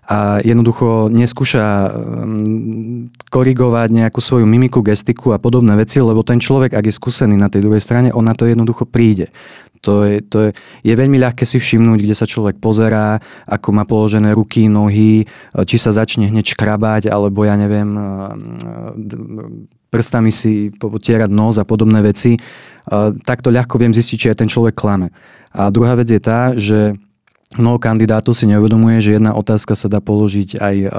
a 0.08 0.40
jednoducho 0.40 1.12
neskúša 1.12 1.92
mm, 1.92 3.28
korigovať 3.28 3.90
nejakú 3.92 4.24
svoju 4.24 4.48
mimiku, 4.48 4.80
gestiku 4.80 5.36
a 5.36 5.42
podobné 5.42 5.76
veci, 5.76 6.00
lebo 6.00 6.24
ten 6.24 6.40
človek, 6.40 6.72
ak 6.80 6.88
je 6.88 6.96
skúsený 6.96 7.36
na 7.36 7.52
tej 7.52 7.68
druhej 7.68 7.84
strane, 7.84 8.16
on 8.16 8.24
na 8.24 8.32
to 8.32 8.48
jednoducho 8.48 8.88
príde. 8.88 9.36
To 9.86 10.08
je, 10.08 10.24
to 10.26 10.50
je, 10.50 10.50
je 10.82 10.94
veľmi 10.96 11.22
ľahké 11.22 11.46
si 11.46 11.62
všimnúť, 11.62 12.02
kde 12.02 12.16
sa 12.18 12.26
človek 12.26 12.58
pozerá, 12.58 13.22
ako 13.46 13.68
má 13.76 13.84
položené 13.86 14.34
ruky, 14.34 14.66
nohy, 14.72 15.30
či 15.54 15.78
sa 15.78 15.94
začne 15.94 16.32
hneď 16.32 16.58
škrabať, 16.58 17.12
alebo 17.12 17.46
ja 17.46 17.54
neviem, 17.60 17.94
prstami 19.94 20.34
si 20.34 20.74
potierať 20.74 21.30
nos 21.30 21.62
a 21.62 21.68
podobné 21.68 22.02
veci. 22.02 22.42
Takto 23.22 23.54
ľahko 23.54 23.78
viem 23.78 23.94
zistiť, 23.94 24.18
či 24.18 24.30
aj 24.34 24.40
ten 24.42 24.50
človek 24.50 24.74
klame. 24.74 25.14
A 25.54 25.70
druhá 25.70 25.94
vec 25.94 26.10
je 26.10 26.22
tá, 26.22 26.58
že 26.58 26.98
Mnoho 27.56 27.80
kandidátov 27.80 28.36
si 28.36 28.44
neuvedomuje, 28.44 29.00
že 29.00 29.16
jedna 29.16 29.32
otázka 29.32 29.72
sa 29.72 29.88
dá 29.88 30.04
položiť 30.04 30.60
aj 30.60 30.76
uh, 30.84 30.90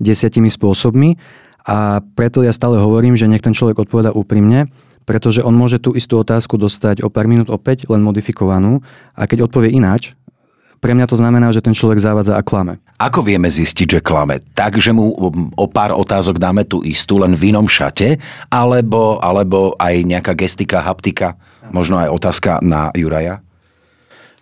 desiatimi 0.00 0.48
spôsobmi 0.48 1.20
a 1.68 2.00
preto 2.16 2.40
ja 2.40 2.56
stále 2.56 2.80
hovorím, 2.80 3.12
že 3.20 3.28
nech 3.28 3.44
ten 3.44 3.52
človek 3.52 3.84
odpoveda 3.84 4.16
úprimne, 4.16 4.72
pretože 5.04 5.44
on 5.44 5.52
môže 5.52 5.76
tú 5.84 5.92
istú 5.92 6.16
otázku 6.16 6.56
dostať 6.56 7.04
o 7.04 7.12
pár 7.12 7.28
minút 7.28 7.52
opäť, 7.52 7.84
len 7.92 8.00
modifikovanú 8.00 8.80
a 9.12 9.28
keď 9.28 9.44
odpovie 9.44 9.76
ináč, 9.76 10.16
pre 10.80 10.92
mňa 10.92 11.08
to 11.08 11.16
znamená, 11.16 11.48
že 11.48 11.64
ten 11.64 11.72
človek 11.72 11.96
závadza 11.96 12.36
a 12.36 12.44
klame. 12.44 12.76
Ako 13.00 13.24
vieme 13.24 13.48
zistiť, 13.48 13.88
že 13.88 14.00
klame? 14.04 14.44
Tak, 14.52 14.76
že 14.76 14.92
mu 14.92 15.16
o 15.56 15.66
pár 15.68 15.96
otázok 15.96 16.36
dáme 16.36 16.68
tú 16.68 16.84
istú, 16.84 17.16
len 17.16 17.32
v 17.32 17.56
inom 17.56 17.64
šate, 17.64 18.20
alebo, 18.52 19.16
alebo 19.16 19.72
aj 19.80 20.04
nejaká 20.04 20.36
gestika, 20.36 20.84
haptika, 20.84 21.40
možno 21.72 21.96
aj 21.96 22.12
otázka 22.12 22.60
na 22.60 22.92
Juraja? 22.92 23.40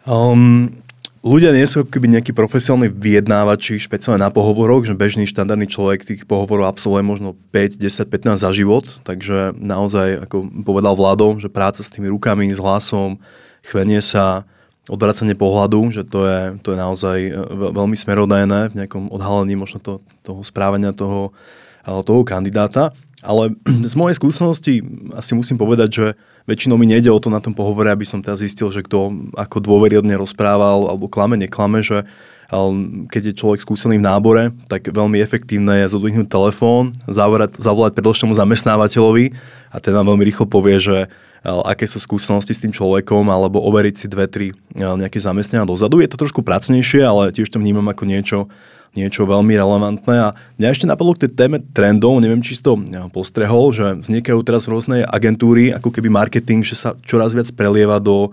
Um, 0.03 0.82
ľudia 1.23 1.55
nie 1.55 1.65
sú 1.65 1.87
keby 1.87 2.19
nejakí 2.19 2.35
profesionálni 2.35 2.91
vyjednávači, 2.91 3.79
špeciálne 3.79 4.21
na 4.21 4.31
pohovoroch, 4.35 4.85
že 4.85 4.99
bežný 4.99 5.31
štandardný 5.31 5.71
človek 5.71 6.03
tých 6.03 6.23
pohovorov 6.27 6.69
absolvuje 6.69 7.07
možno 7.07 7.39
5, 7.55 7.79
10, 7.79 8.11
15 8.11 8.43
za 8.43 8.51
život, 8.51 8.85
takže 9.07 9.55
naozaj, 9.57 10.27
ako 10.29 10.51
povedal 10.67 10.99
vládom, 10.99 11.39
že 11.39 11.49
práca 11.49 11.81
s 11.81 11.91
tými 11.91 12.11
rukami, 12.11 12.51
s 12.51 12.59
hlasom, 12.59 13.23
chvenie 13.63 14.03
sa, 14.03 14.43
odvracanie 14.91 15.39
pohľadu, 15.39 15.95
že 15.95 16.03
to 16.03 16.27
je, 16.27 16.41
to 16.59 16.75
je 16.75 16.79
naozaj 16.79 17.19
e, 17.31 17.33
veľmi 17.71 17.95
smerodajné 17.95 18.75
v 18.75 18.77
nejakom 18.83 19.15
odhalení 19.15 19.55
možno 19.55 19.79
to, 19.79 20.03
toho 20.27 20.43
správania 20.43 20.91
toho, 20.91 21.31
toho 21.87 22.27
kandidáta. 22.27 22.91
Ale 23.23 23.55
z 23.91 23.95
mojej 23.95 24.19
skúsenosti 24.19 24.83
asi 25.15 25.39
musím 25.39 25.55
povedať, 25.55 25.89
že 25.95 26.07
väčšinou 26.47 26.79
mi 26.79 26.87
nejde 26.91 27.11
o 27.13 27.19
to 27.23 27.31
na 27.31 27.39
tom 27.39 27.55
pohovore, 27.55 27.93
aby 27.93 28.07
som 28.07 28.25
teda 28.25 28.39
zistil, 28.39 28.71
že 28.73 28.83
kto 28.83 29.31
ako 29.39 29.63
dôveryhodne 29.63 30.19
rozprával 30.19 30.91
alebo 30.91 31.07
klame, 31.07 31.39
neklame, 31.39 31.83
že 31.83 32.07
keď 33.09 33.33
je 33.33 33.39
človek 33.41 33.65
skúsený 33.65 33.97
v 33.97 34.05
nábore, 34.05 34.53
tak 34.69 34.93
veľmi 34.93 35.17
efektívne 35.25 35.81
je 35.83 35.93
zodvihnúť 35.97 36.29
telefón, 36.29 36.93
zavolať, 37.09 37.57
zavolať 37.57 37.97
predošlému 37.97 38.37
zamestnávateľovi 38.37 39.33
a 39.73 39.77
ten 39.81 39.97
nám 39.97 40.13
veľmi 40.13 40.21
rýchlo 40.29 40.45
povie, 40.45 40.77
že 40.77 41.09
aké 41.43 41.89
sú 41.89 41.97
skúsenosti 41.97 42.53
s 42.53 42.63
tým 42.63 42.71
človekom, 42.71 43.27
alebo 43.33 43.57
overiť 43.65 43.95
si 43.97 44.07
dve, 44.07 44.29
tri 44.29 44.53
nejaké 44.77 45.17
zamestnania 45.17 45.65
dozadu. 45.65 46.05
Je 46.05 46.13
to 46.13 46.21
trošku 46.21 46.45
pracnejšie, 46.45 47.01
ale 47.03 47.33
tiež 47.33 47.49
to 47.49 47.57
vnímam 47.57 47.89
ako 47.89 48.05
niečo, 48.05 48.53
niečo 48.93 49.25
veľmi 49.25 49.57
relevantné. 49.57 50.17
A 50.21 50.29
mňa 50.61 50.69
ešte 50.73 50.89
napadlo 50.89 51.17
k 51.17 51.25
tej 51.27 51.33
téme 51.33 51.59
trendov, 51.73 52.21
neviem, 52.21 52.45
či 52.45 52.57
si 52.57 52.63
to 52.63 52.77
postrehol, 53.09 53.73
že 53.73 53.99
vznikajú 54.05 54.41
teraz 54.45 54.69
rôzne 54.69 55.05
agentúry, 55.09 55.73
ako 55.73 55.89
keby 55.89 56.13
marketing, 56.13 56.61
že 56.61 56.77
sa 56.77 56.93
čoraz 57.05 57.33
viac 57.33 57.49
prelieva 57.57 57.97
do, 57.97 58.33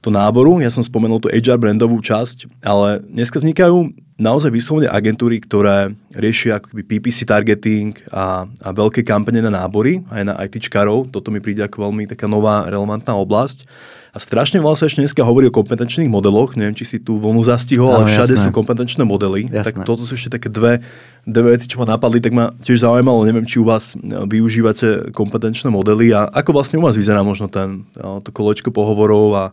do 0.00 0.08
náboru. 0.08 0.64
Ja 0.64 0.72
som 0.72 0.80
spomenul 0.80 1.20
tú 1.20 1.28
HR 1.28 1.60
brandovú 1.60 2.00
časť, 2.00 2.48
ale 2.64 3.04
dneska 3.04 3.36
vznikajú 3.36 3.92
naozaj 4.20 4.52
vyslovene 4.52 4.88
agentúry, 4.88 5.40
ktoré 5.40 5.96
riešia 6.12 6.60
ako 6.60 6.76
keby 6.76 6.82
PPC 6.84 7.24
targeting 7.24 7.96
a, 8.12 8.44
a 8.44 8.68
veľké 8.72 9.00
kampane 9.00 9.40
na 9.40 9.48
nábory, 9.48 10.04
aj 10.12 10.22
na 10.28 10.34
ITčkarov. 10.44 11.08
Toto 11.08 11.32
mi 11.32 11.40
príde 11.40 11.64
ako 11.64 11.88
veľmi 11.88 12.04
taká 12.04 12.28
nová 12.28 12.68
relevantná 12.68 13.16
oblasť. 13.16 13.64
A 14.10 14.18
strašne 14.18 14.58
veľa 14.58 14.74
sa 14.74 14.90
ešte 14.90 14.98
dneska 15.06 15.22
hovorí 15.22 15.46
o 15.46 15.54
kompetenčných 15.54 16.10
modeloch. 16.10 16.58
Neviem, 16.58 16.74
či 16.74 16.82
si 16.82 16.98
tú 16.98 17.22
vlnu 17.22 17.46
zastihol, 17.46 17.94
ale 17.94 18.10
všade 18.10 18.34
jasné. 18.34 18.42
sú 18.42 18.50
kompetenčné 18.50 19.06
modely. 19.06 19.46
Jasné. 19.46 19.86
Tak 19.86 19.86
toto 19.86 20.02
sú 20.02 20.18
ešte 20.18 20.34
také 20.34 20.50
dve, 20.50 20.82
dve 21.22 21.54
veci, 21.54 21.70
čo 21.70 21.78
ma 21.78 21.86
napadli. 21.86 22.18
Tak 22.18 22.32
ma 22.34 22.50
tiež 22.58 22.82
zaujímalo, 22.82 23.22
neviem, 23.22 23.46
či 23.46 23.62
u 23.62 23.64
vás 23.70 23.94
e, 23.94 24.02
využívate 24.02 25.14
kompetenčné 25.14 25.70
modely 25.70 26.10
a 26.10 26.26
ako 26.26 26.58
vlastne 26.58 26.82
u 26.82 26.84
vás 26.90 26.98
vyzerá 26.98 27.22
možno 27.22 27.46
ten, 27.46 27.86
e, 27.94 28.02
to 28.26 28.34
kolečko 28.34 28.74
pohovorov 28.74 29.30
a 29.38 29.44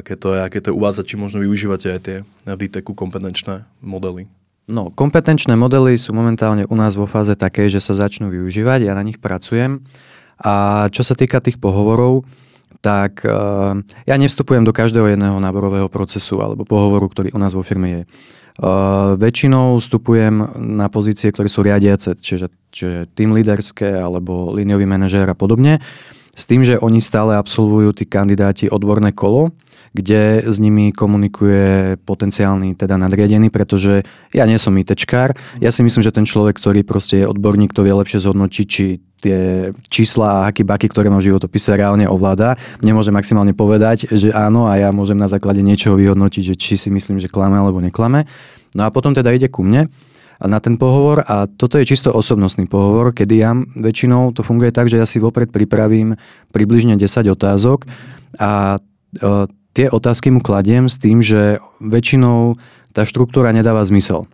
aké 0.00 0.16
to 0.16 0.32
je, 0.34 0.40
aké 0.40 0.58
to 0.64 0.72
je 0.72 0.76
u 0.76 0.80
vás 0.80 0.96
a 0.96 1.04
či 1.04 1.20
možno 1.20 1.44
využívate 1.44 1.92
aj 1.92 2.00
tie 2.00 2.16
na 2.48 2.56
DTECu 2.56 2.96
kompetenčné 2.96 3.68
modely. 3.84 4.26
No, 4.70 4.88
kompetenčné 4.94 5.58
modely 5.58 5.98
sú 5.98 6.14
momentálne 6.14 6.64
u 6.64 6.76
nás 6.78 6.94
vo 6.94 7.04
fáze 7.04 7.34
také, 7.34 7.66
že 7.68 7.82
sa 7.82 7.92
začnú 7.92 8.30
využívať, 8.30 8.86
ja 8.86 8.94
na 8.94 9.02
nich 9.02 9.18
pracujem. 9.18 9.82
A 10.40 10.86
čo 10.88 11.04
sa 11.04 11.12
týka 11.12 11.42
tých 11.42 11.60
pohovorov, 11.60 12.24
tak 12.80 13.26
uh, 13.28 13.76
ja 14.08 14.16
nevstupujem 14.16 14.64
do 14.64 14.72
každého 14.72 15.12
jedného 15.12 15.36
náborového 15.36 15.90
procesu 15.92 16.40
alebo 16.40 16.64
pohovoru, 16.64 17.10
ktorý 17.12 17.28
u 17.36 17.38
nás 17.42 17.52
vo 17.52 17.60
firme 17.60 17.88
je. 17.92 18.02
Uh, 18.60 19.16
väčšinou 19.20 19.80
vstupujem 19.80 20.56
na 20.56 20.88
pozície, 20.88 21.28
ktoré 21.28 21.48
sú 21.48 21.60
riadiace, 21.60 22.16
čiže, 22.16 22.48
čiže 22.72 23.08
tým 23.12 23.36
líderské 23.36 24.00
alebo 24.00 24.52
líniový 24.52 24.88
manažér 24.88 25.28
a 25.28 25.36
podobne, 25.36 25.82
s 26.40 26.48
tým, 26.48 26.64
že 26.64 26.80
oni 26.80 27.04
stále 27.04 27.36
absolvujú 27.36 27.92
tí 27.92 28.08
kandidáti 28.08 28.72
odborné 28.72 29.12
kolo, 29.12 29.52
kde 29.92 30.48
s 30.48 30.56
nimi 30.56 30.88
komunikuje 30.88 32.00
potenciálny 32.08 32.78
teda 32.80 32.96
nadriadený, 32.96 33.52
pretože 33.52 34.08
ja 34.32 34.48
nie 34.48 34.56
som 34.56 34.72
ITčkár. 34.72 35.36
Ja 35.60 35.68
si 35.68 35.84
myslím, 35.84 36.00
že 36.00 36.14
ten 36.14 36.24
človek, 36.24 36.56
ktorý 36.56 36.80
proste 36.86 37.20
je 37.20 37.28
odborník, 37.28 37.76
to 37.76 37.84
vie 37.84 37.92
lepšie 37.92 38.24
zhodnotiť, 38.24 38.66
či 38.66 38.84
tie 39.20 39.70
čísla 39.92 40.40
a 40.40 40.42
haky 40.48 40.64
baky, 40.64 40.88
ktoré 40.88 41.12
má 41.12 41.20
v 41.20 41.28
životopise 41.28 41.76
reálne 41.76 42.08
ovláda. 42.08 42.56
Nemôže 42.80 43.12
maximálne 43.12 43.52
povedať, 43.52 44.08
že 44.08 44.32
áno 44.32 44.64
a 44.64 44.80
ja 44.80 44.88
môžem 44.96 45.20
na 45.20 45.28
základe 45.28 45.60
niečoho 45.60 46.00
vyhodnotiť, 46.00 46.42
že 46.42 46.54
či 46.56 46.80
si 46.80 46.88
myslím, 46.88 47.20
že 47.20 47.28
klame 47.28 47.60
alebo 47.60 47.84
neklame. 47.84 48.24
No 48.72 48.88
a 48.88 48.88
potom 48.88 49.12
teda 49.12 49.28
ide 49.36 49.52
ku 49.52 49.60
mne 49.60 49.92
na 50.48 50.60
ten 50.60 50.80
pohovor 50.80 51.20
a 51.28 51.44
toto 51.44 51.76
je 51.76 51.84
čisto 51.84 52.08
osobnostný 52.12 52.64
pohovor, 52.64 53.12
kedy 53.12 53.34
ja 53.36 53.52
väčšinou 53.56 54.32
to 54.32 54.40
funguje 54.40 54.72
tak, 54.72 54.88
že 54.88 54.96
ja 54.96 55.04
si 55.04 55.20
vopred 55.20 55.52
pripravím 55.52 56.16
približne 56.54 56.96
10 56.96 57.28
otázok 57.28 57.84
a 58.40 58.76
e, 58.76 59.28
tie 59.76 59.86
otázky 59.92 60.32
mu 60.32 60.40
kladiem 60.40 60.88
s 60.88 60.96
tým, 60.96 61.20
že 61.20 61.60
väčšinou 61.80 62.56
tá 62.96 63.04
štruktúra 63.04 63.52
nedáva 63.52 63.84
zmysel. 63.84 64.26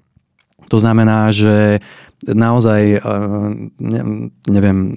To 0.67 0.77
znamená, 0.83 1.31
že 1.31 1.85
naozaj, 2.25 2.83
eh, 2.97 3.03
neviem, 4.49 4.97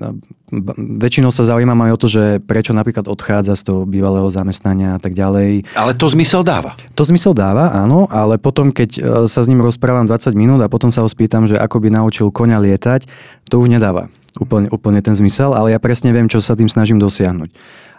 väčšinou 0.77 1.29
sa 1.29 1.45
zaujímam 1.45 1.77
aj 1.85 1.91
o 1.95 2.01
to, 2.01 2.07
že 2.09 2.23
prečo 2.43 2.73
napríklad 2.73 3.05
odchádza 3.05 3.53
z 3.55 3.63
toho 3.69 3.81
bývalého 3.85 4.27
zamestnania 4.29 4.97
a 4.97 4.99
tak 4.99 5.13
ďalej. 5.13 5.69
Ale 5.77 5.93
to 5.93 6.09
zmysel 6.09 6.41
dáva. 6.41 6.73
To 6.97 7.03
zmysel 7.05 7.37
dáva, 7.37 7.71
áno, 7.73 8.09
ale 8.09 8.41
potom, 8.41 8.73
keď 8.73 8.89
eh, 8.97 9.03
sa 9.29 9.41
s 9.41 9.49
ním 9.49 9.61
rozprávam 9.61 10.09
20 10.09 10.33
minút 10.33 10.59
a 10.61 10.71
potom 10.71 10.89
sa 10.89 11.05
ho 11.05 11.09
spýtam, 11.09 11.45
že 11.45 11.55
ako 11.57 11.81
by 11.81 11.89
naučil 11.93 12.27
koňa 12.33 12.57
lietať, 12.61 13.05
to 13.49 13.61
už 13.61 13.69
nedáva 13.71 14.09
úplne, 14.37 14.67
úplne 14.69 15.01
ten 15.01 15.17
zmysel, 15.17 15.57
ale 15.57 15.73
ja 15.73 15.79
presne 15.81 16.13
viem, 16.13 16.29
čo 16.29 16.43
sa 16.43 16.53
tým 16.53 16.69
snažím 16.69 17.01
dosiahnuť. 17.01 17.49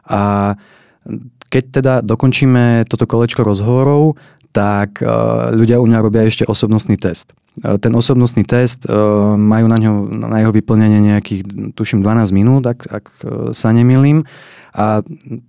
A 0.06 0.54
keď 1.50 1.64
teda 1.82 1.94
dokončíme 2.06 2.86
toto 2.86 3.10
kolečko 3.10 3.42
rozhovorov, 3.42 4.14
tak 4.50 5.02
e, 5.02 5.06
ľudia 5.54 5.82
u 5.82 5.86
mňa 5.86 5.98
robia 6.02 6.26
ešte 6.26 6.46
osobnostný 6.46 6.94
test. 6.98 7.34
E, 7.58 7.78
ten 7.82 7.92
osobnostný 7.94 8.46
test 8.46 8.86
e, 8.86 8.92
majú 9.34 9.66
na, 9.66 9.78
ňo, 9.82 9.92
na 10.30 10.38
jeho 10.38 10.52
vyplnenie 10.54 11.00
nejakých, 11.02 11.74
tuším, 11.74 12.06
12 12.06 12.30
minút, 12.30 12.62
ak, 12.66 12.80
ak 12.86 13.04
sa 13.50 13.74
nemýlim. 13.74 14.22
A 14.70 15.02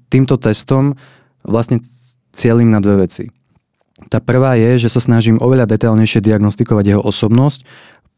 týmto 0.10 0.42
testom 0.42 0.98
vlastne 1.46 1.82
cieľim 2.34 2.74
na 2.74 2.82
dve 2.82 3.06
veci. 3.06 3.30
Tá 4.10 4.18
prvá 4.18 4.58
je, 4.58 4.82
že 4.82 4.90
sa 4.90 4.98
snažím 4.98 5.38
oveľa 5.38 5.70
detailnejšie 5.70 6.26
diagnostikovať 6.26 6.98
jeho 6.98 7.02
osobnosť, 7.06 7.62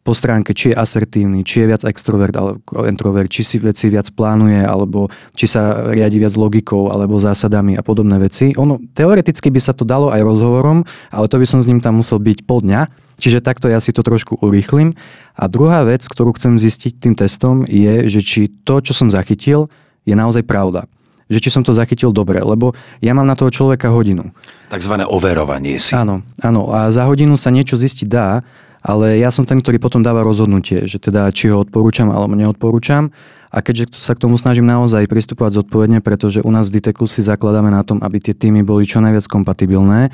po 0.03 0.11
stránke, 0.11 0.51
či 0.51 0.75
je 0.75 0.75
asertívny, 0.75 1.47
či 1.47 1.63
je 1.63 1.69
viac 1.71 1.87
extrovert 1.87 2.35
alebo 2.35 2.59
introvert, 2.83 3.31
či 3.31 3.47
si 3.47 3.55
veci 3.55 3.87
viac 3.87 4.11
plánuje, 4.11 4.59
alebo 4.59 5.07
či 5.31 5.47
sa 5.47 5.87
riadi 5.95 6.19
viac 6.19 6.35
logikou 6.35 6.91
alebo 6.91 7.15
zásadami 7.23 7.79
a 7.79 7.81
podobné 7.81 8.19
veci. 8.19 8.51
Ono, 8.59 8.83
teoreticky 8.91 9.47
by 9.47 9.59
sa 9.63 9.71
to 9.71 9.87
dalo 9.87 10.11
aj 10.11 10.19
rozhovorom, 10.19 10.83
ale 11.07 11.25
to 11.31 11.39
by 11.39 11.47
som 11.47 11.63
s 11.63 11.71
ním 11.71 11.79
tam 11.79 12.03
musel 12.03 12.19
byť 12.19 12.43
pol 12.43 12.59
dňa, 12.67 12.91
čiže 13.15 13.39
takto 13.39 13.71
ja 13.71 13.79
si 13.79 13.95
to 13.95 14.03
trošku 14.03 14.43
urýchlim. 14.43 14.91
A 15.39 15.47
druhá 15.47 15.87
vec, 15.87 16.03
ktorú 16.03 16.35
chcem 16.35 16.59
zistiť 16.59 16.99
tým 16.99 17.15
testom, 17.15 17.63
je, 17.63 18.11
že 18.11 18.19
či 18.19 18.51
to, 18.67 18.83
čo 18.83 18.91
som 18.91 19.07
zachytil, 19.07 19.71
je 20.03 20.13
naozaj 20.13 20.43
pravda 20.43 20.85
že 21.31 21.39
či 21.39 21.49
som 21.49 21.65
to 21.65 21.73
zachytil 21.73 22.13
dobre, 22.13 22.37
lebo 22.43 22.77
ja 23.01 23.15
mám 23.15 23.25
na 23.25 23.33
toho 23.33 23.49
človeka 23.49 23.89
hodinu. 23.89 24.35
Takzvané 24.69 25.07
overovanie 25.07 25.81
si. 25.81 25.95
Áno, 25.97 26.21
áno. 26.37 26.69
A 26.69 26.93
za 26.93 27.09
hodinu 27.09 27.33
sa 27.33 27.49
niečo 27.49 27.73
zistiť 27.73 28.05
dá, 28.05 28.45
ale 28.83 29.15
ja 29.15 29.31
som 29.31 29.47
ten, 29.47 29.63
ktorý 29.63 29.79
potom 29.79 30.03
dáva 30.03 30.27
rozhodnutie, 30.27 30.91
že 30.91 30.99
teda 30.99 31.31
či 31.31 31.47
ho 31.47 31.63
odporúčam 31.63 32.11
alebo 32.11 32.35
neodporúčam. 32.35 33.15
A 33.53 33.61
keďže 33.61 33.95
sa 34.01 34.17
k 34.17 34.27
tomu 34.27 34.35
snažím 34.35 34.65
naozaj 34.65 35.05
pristupovať 35.07 35.61
zodpovedne, 35.61 36.01
pretože 36.01 36.41
u 36.41 36.51
nás 36.51 36.67
v 36.67 36.81
Diteku 36.81 37.05
si 37.05 37.21
zakladáme 37.21 37.69
na 37.69 37.85
tom, 37.85 38.01
aby 38.01 38.17
tie 38.19 38.33
týmy 38.33 38.65
boli 38.65 38.83
čo 38.83 38.97
najviac 38.97 39.29
kompatibilné, 39.29 40.09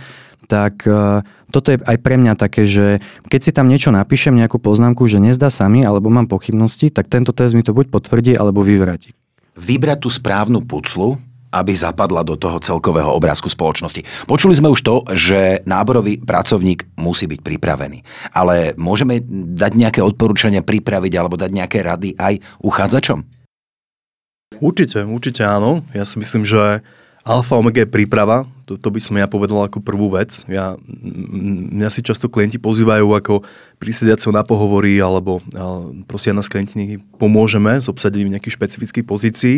tak 0.51 0.83
uh, 0.83 1.23
toto 1.47 1.71
je 1.71 1.79
aj 1.79 1.97
pre 2.03 2.19
mňa 2.19 2.35
také, 2.35 2.67
že 2.67 2.99
keď 3.31 3.39
si 3.39 3.51
tam 3.55 3.71
niečo 3.71 3.95
napíšem, 3.95 4.35
nejakú 4.35 4.59
poznámku, 4.59 5.07
že 5.07 5.23
nezdá 5.23 5.47
sa 5.47 5.71
mi, 5.71 5.87
alebo 5.87 6.11
mám 6.11 6.27
pochybnosti, 6.27 6.91
tak 6.91 7.07
tento 7.07 7.31
test 7.31 7.55
mi 7.55 7.63
to 7.63 7.71
buď 7.71 7.93
potvrdí, 7.93 8.35
alebo 8.35 8.59
vyvratí. 8.59 9.15
Vybrať 9.55 10.03
tú 10.03 10.09
správnu 10.11 10.65
puclu, 10.67 11.15
aby 11.49 11.73
zapadla 11.73 12.21
do 12.21 12.37
toho 12.37 12.61
celkového 12.61 13.09
obrázku 13.09 13.49
spoločnosti. 13.49 14.05
Počuli 14.29 14.53
sme 14.53 14.69
už 14.69 14.81
to, 14.85 14.95
že 15.13 15.65
náborový 15.65 16.21
pracovník 16.21 16.85
musí 17.01 17.25
byť 17.25 17.41
pripravený. 17.41 18.05
Ale 18.33 18.77
môžeme 18.77 19.21
dať 19.55 19.71
nejaké 19.73 20.01
odporúčania 20.05 20.61
pripraviť 20.61 21.13
alebo 21.17 21.35
dať 21.35 21.51
nejaké 21.51 21.81
rady 21.81 22.13
aj 22.17 22.39
uchádzačom? 22.61 23.25
Určite, 24.59 25.07
určite 25.07 25.41
áno. 25.47 25.87
Ja 25.95 26.03
si 26.03 26.19
myslím, 26.19 26.43
že 26.43 26.83
alfa 27.29 27.53
omega 27.53 27.85
je 27.85 27.93
príprava. 27.93 28.49
To, 28.65 28.77
to 28.77 28.89
by 28.89 28.97
som 28.97 29.17
ja 29.17 29.29
povedal 29.29 29.61
ako 29.65 29.85
prvú 29.85 30.13
vec. 30.17 30.41
Ja, 30.49 30.73
mňa 31.73 31.89
si 31.93 32.01
často 32.01 32.29
klienti 32.29 32.57
pozývajú 32.57 33.05
ako 33.13 33.45
prísediaceho 33.77 34.33
na 34.33 34.41
pohovory 34.41 34.97
alebo 34.97 35.41
proste 36.09 36.33
nás 36.33 36.49
klienti 36.49 36.97
pomôžeme 37.21 37.77
s 37.77 37.85
obsadením 37.85 38.33
nejakých 38.33 38.57
špecifických 38.57 39.05
pozícií. 39.05 39.55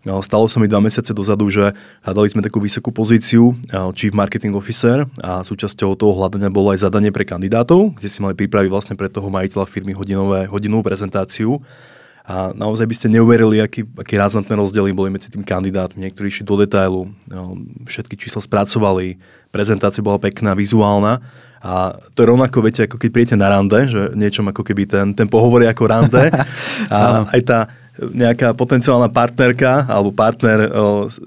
Stalo 0.00 0.48
sa 0.48 0.56
mi 0.56 0.64
dva 0.64 0.80
mesiace 0.80 1.12
dozadu, 1.12 1.52
že 1.52 1.76
hľadali 2.08 2.28
sme 2.32 2.40
takú 2.40 2.56
vysokú 2.56 2.88
pozíciu 2.88 3.52
Chief 3.92 4.16
Marketing 4.16 4.56
Officer 4.56 5.04
a 5.20 5.44
súčasťou 5.44 5.92
toho 5.92 6.16
hľadania 6.16 6.48
bolo 6.48 6.72
aj 6.72 6.88
zadanie 6.88 7.12
pre 7.12 7.28
kandidátov, 7.28 8.00
kde 8.00 8.08
si 8.08 8.24
mali 8.24 8.32
pripraviť 8.32 8.72
vlastne 8.72 8.96
pre 8.96 9.12
toho 9.12 9.28
majiteľa 9.28 9.68
firmy 9.68 9.92
hodinové, 9.92 10.48
hodinovú 10.48 10.88
prezentáciu. 10.88 11.60
A 12.24 12.52
naozaj 12.52 12.86
by 12.86 12.94
ste 12.94 13.08
neuverili, 13.12 13.58
aký, 13.58 13.84
aký 13.96 14.14
razantné 14.20 14.54
rozdiely 14.54 14.92
boli 14.92 15.10
medzi 15.10 15.32
tým 15.32 15.42
kandidátmi. 15.42 16.04
Niektorí 16.04 16.30
išli 16.30 16.44
do 16.46 16.60
detailu, 16.60 17.10
no, 17.26 17.58
všetky 17.88 18.14
čísla 18.14 18.44
spracovali, 18.44 19.18
prezentácia 19.50 20.04
bola 20.04 20.20
pekná, 20.20 20.54
vizuálna. 20.54 21.18
A 21.60 21.92
to 22.16 22.24
je 22.24 22.30
rovnako, 22.30 22.64
viete, 22.64 22.88
ako 22.88 22.96
keď 22.96 23.10
príjete 23.12 23.36
na 23.36 23.52
rande, 23.52 23.84
že 23.84 24.16
niečom 24.16 24.48
ako 24.48 24.64
keby 24.64 24.88
ten, 24.88 25.12
ten 25.12 25.28
pohovor 25.28 25.60
je 25.60 25.68
ako 25.68 25.84
rande. 25.84 26.32
A 26.94 27.28
aj 27.28 27.40
tá, 27.44 27.58
nejaká 28.00 28.56
potenciálna 28.56 29.12
partnerka 29.12 29.84
alebo 29.84 30.08
partner 30.08 30.72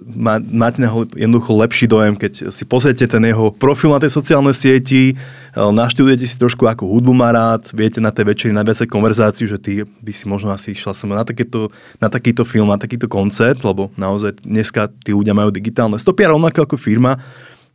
má, 0.09 0.41
máte 0.41 0.81
neho 0.81 1.05
jednoducho 1.13 1.53
lepší 1.53 1.85
dojem, 1.85 2.17
keď 2.17 2.49
si 2.49 2.63
pozriete 2.65 3.05
ten 3.05 3.21
jeho 3.21 3.53
profil 3.53 3.93
na 3.93 4.01
tej 4.01 4.11
sociálnej 4.17 4.57
sieti, 4.57 5.13
naštudujete 5.53 6.25
si 6.25 6.35
trošku 6.41 6.65
ako 6.65 6.89
hudbu 6.89 7.13
má 7.13 7.29
rád, 7.29 7.69
viete 7.77 8.01
na 8.01 8.09
tej 8.09 8.33
večeri 8.33 8.51
nadviazať 8.57 8.89
konverzáciu, 8.89 9.45
že 9.45 9.61
ty 9.61 9.85
by 9.85 10.11
si 10.11 10.25
možno 10.25 10.49
asi 10.49 10.73
išla 10.73 10.97
som 10.97 11.13
na, 11.13 11.21
takéto, 11.21 11.69
na 12.01 12.09
takýto 12.09 12.41
film, 12.41 12.73
na 12.73 12.81
takýto 12.81 13.05
koncert, 13.05 13.61
lebo 13.61 13.93
naozaj 13.93 14.41
dneska 14.41 14.89
tí 15.05 15.13
ľudia 15.13 15.37
majú 15.37 15.53
digitálne 15.53 16.01
stopy 16.01 16.25
a 16.25 16.33
rovnako 16.33 16.65
ako 16.65 16.75
firma, 16.81 17.21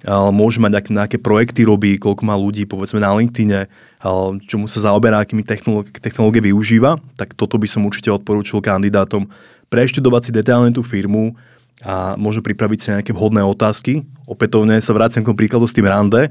môže 0.07 0.63
mať 0.63 0.91
nejaké, 0.95 1.19
projekty 1.19 1.67
robí, 1.67 1.99
koľko 1.99 2.23
má 2.23 2.39
ľudí 2.39 2.71
povedzme 2.71 3.03
na 3.03 3.11
LinkedIne, 3.11 3.67
čomu 4.47 4.71
sa 4.71 4.87
zaoberá, 4.87 5.27
akými 5.27 5.43
technológie, 5.43 5.91
technológie 5.99 6.39
využíva, 6.47 7.03
tak 7.19 7.35
toto 7.35 7.59
by 7.59 7.67
som 7.67 7.83
určite 7.83 8.15
odporúčil 8.15 8.63
kandidátom 8.63 9.27
preštudovať 9.67 10.23
si 10.23 10.31
detailne 10.31 10.71
tú 10.71 10.87
firmu 10.87 11.35
a 11.83 12.15
môžu 12.15 12.43
pripraviť 12.43 12.79
si 12.79 12.89
nejaké 12.95 13.11
vhodné 13.11 13.43
otázky. 13.43 14.07
Opätovne 14.27 14.79
sa 14.79 14.95
vraciam 14.95 15.27
k 15.27 15.35
príkladu 15.35 15.67
s 15.67 15.75
tým 15.75 15.87
rande, 15.87 16.31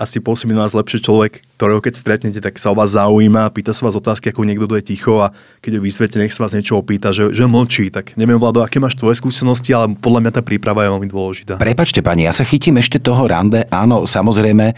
asi 0.00 0.16
pôsobí 0.24 0.56
na 0.56 0.64
vás 0.64 0.72
lepšie 0.72 1.04
človek, 1.04 1.44
ktorého 1.60 1.84
keď 1.84 1.94
stretnete, 1.94 2.40
tak 2.40 2.56
sa 2.56 2.72
o 2.72 2.78
vás 2.78 2.96
zaujíma, 2.96 3.52
pýta 3.52 3.76
sa 3.76 3.84
vás 3.84 3.92
otázky, 3.92 4.32
ako 4.32 4.48
niekto, 4.48 4.64
kto 4.64 4.80
je 4.80 4.84
ticho 4.96 5.20
a 5.20 5.36
keď 5.60 5.76
ho 5.76 5.80
vysvete, 5.84 6.16
nech 6.16 6.32
sa 6.32 6.48
vás 6.48 6.56
niečo 6.56 6.80
opýta, 6.80 7.12
že, 7.12 7.36
že 7.36 7.44
mlčí. 7.44 7.92
Tak 7.92 8.16
neviem, 8.16 8.40
Vlado, 8.40 8.64
aké 8.64 8.80
máš 8.80 8.96
tvoje 8.96 9.20
skúsenosti, 9.20 9.76
ale 9.76 9.92
podľa 9.92 10.20
mňa 10.24 10.32
tá 10.32 10.40
príprava 10.40 10.88
je 10.88 10.90
veľmi 10.96 11.08
dôležitá. 11.12 11.60
Prepačte, 11.60 12.00
pani, 12.00 12.24
ja 12.24 12.32
sa 12.32 12.48
chytím 12.48 12.80
ešte 12.80 12.96
toho 12.96 13.28
rande. 13.28 13.68
Áno, 13.68 14.08
samozrejme, 14.08 14.66
e, 14.72 14.74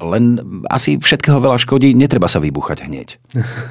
len 0.00 0.24
asi 0.72 0.96
všetkého 0.96 1.36
veľa 1.36 1.60
škodí, 1.60 1.92
netreba 1.92 2.26
sa 2.26 2.40
vybuchať 2.40 2.88
hneď. 2.88 3.20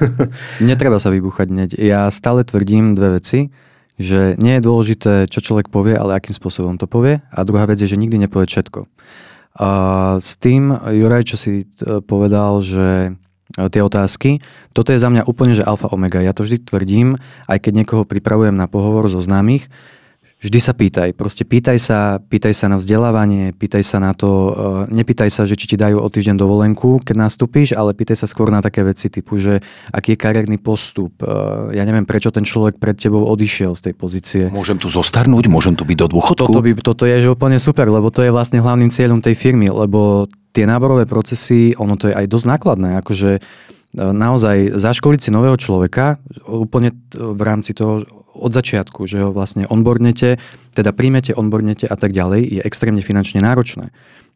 netreba 0.70 1.02
sa 1.02 1.10
vybuchať 1.10 1.46
hneď. 1.50 1.70
Ja 1.74 2.06
stále 2.14 2.46
tvrdím 2.46 2.94
dve 2.94 3.18
veci 3.18 3.50
že 4.00 4.40
nie 4.40 4.56
je 4.56 4.64
dôležité, 4.64 5.12
čo 5.28 5.44
človek 5.44 5.68
povie, 5.68 5.92
ale 5.92 6.16
akým 6.16 6.32
spôsobom 6.32 6.80
to 6.80 6.88
povie. 6.88 7.20
A 7.28 7.44
druhá 7.44 7.68
vec 7.68 7.76
je, 7.84 7.86
že 7.86 8.00
nikdy 8.00 8.16
nepovie 8.16 8.48
všetko. 8.48 8.88
A 9.58 9.68
s 10.22 10.38
tým, 10.38 10.70
Juraj, 10.70 11.34
čo 11.34 11.36
si 11.36 11.52
e, 11.62 11.98
povedal, 12.06 12.62
že 12.62 13.18
e, 13.58 13.66
tie 13.66 13.82
otázky. 13.82 14.38
Toto 14.70 14.94
je 14.94 15.02
za 15.02 15.10
mňa 15.10 15.26
úplne, 15.26 15.58
že 15.58 15.66
alfa 15.66 15.90
omega. 15.90 16.22
Ja 16.22 16.30
to 16.30 16.46
vždy 16.46 16.62
tvrdím, 16.62 17.18
aj 17.50 17.58
keď 17.66 17.72
niekoho 17.82 18.02
pripravujem 18.06 18.54
na 18.54 18.70
pohovor 18.70 19.10
zo 19.10 19.18
známych, 19.18 19.66
vždy 20.40 20.58
sa 20.58 20.72
pýtaj. 20.72 21.12
Proste 21.14 21.44
pýtaj 21.44 21.78
sa, 21.78 22.18
pýtaj 22.18 22.56
sa 22.56 22.66
na 22.72 22.80
vzdelávanie, 22.80 23.52
pýtaj 23.52 23.84
sa 23.84 24.00
na 24.00 24.16
to, 24.16 24.28
uh, 24.28 24.52
nepýtaj 24.88 25.28
sa, 25.28 25.44
že 25.44 25.54
či 25.54 25.68
ti 25.68 25.76
dajú 25.76 26.00
o 26.00 26.08
týždeň 26.08 26.36
dovolenku, 26.40 27.04
keď 27.04 27.28
nastúpiš, 27.28 27.76
ale 27.76 27.92
pýtaj 27.92 28.24
sa 28.24 28.26
skôr 28.26 28.48
na 28.48 28.64
také 28.64 28.80
veci 28.80 29.12
typu, 29.12 29.36
že 29.36 29.60
aký 29.92 30.16
je 30.16 30.18
kariérny 30.18 30.56
postup. 30.56 31.12
Uh, 31.20 31.70
ja 31.76 31.84
neviem, 31.84 32.08
prečo 32.08 32.32
ten 32.32 32.42
človek 32.42 32.80
pred 32.80 32.96
tebou 32.96 33.28
odišiel 33.28 33.76
z 33.76 33.92
tej 33.92 33.94
pozície. 33.94 34.42
Môžem 34.48 34.80
tu 34.80 34.88
zostarnúť, 34.88 35.52
môžem 35.52 35.76
tu 35.76 35.84
byť 35.84 35.98
do 36.00 36.08
dôchodku? 36.16 36.48
Toto, 36.48 36.60
by, 36.64 36.70
toto 36.80 37.04
je 37.04 37.16
že 37.20 37.28
úplne 37.28 37.60
super, 37.60 37.92
lebo 37.92 38.08
to 38.08 38.24
je 38.24 38.32
vlastne 38.32 38.64
hlavným 38.64 38.88
cieľom 38.88 39.20
tej 39.20 39.36
firmy, 39.36 39.68
lebo 39.68 40.24
tie 40.56 40.66
náborové 40.66 41.06
procesy, 41.06 41.76
ono 41.78 41.94
to 41.94 42.10
je 42.10 42.14
aj 42.16 42.26
dosť 42.26 42.46
nákladné, 42.48 42.98
akože 42.98 43.30
e, 43.38 43.40
naozaj 43.94 44.74
zaškoliť 44.74 45.20
si 45.20 45.30
nového 45.30 45.54
človeka 45.54 46.18
úplne 46.48 46.90
v 47.14 47.40
rámci 47.44 47.70
toho 47.70 48.02
od 48.34 48.50
začiatku, 48.54 49.04
že 49.06 49.26
ho 49.26 49.30
vlastne 49.34 49.66
onboardnete, 49.66 50.38
teda 50.74 50.90
príjmete, 50.94 51.34
onboardnete 51.34 51.86
a 51.86 51.96
tak 51.98 52.14
ďalej, 52.14 52.60
je 52.60 52.60
extrémne 52.62 53.02
finančne 53.02 53.42
náročné. 53.42 53.90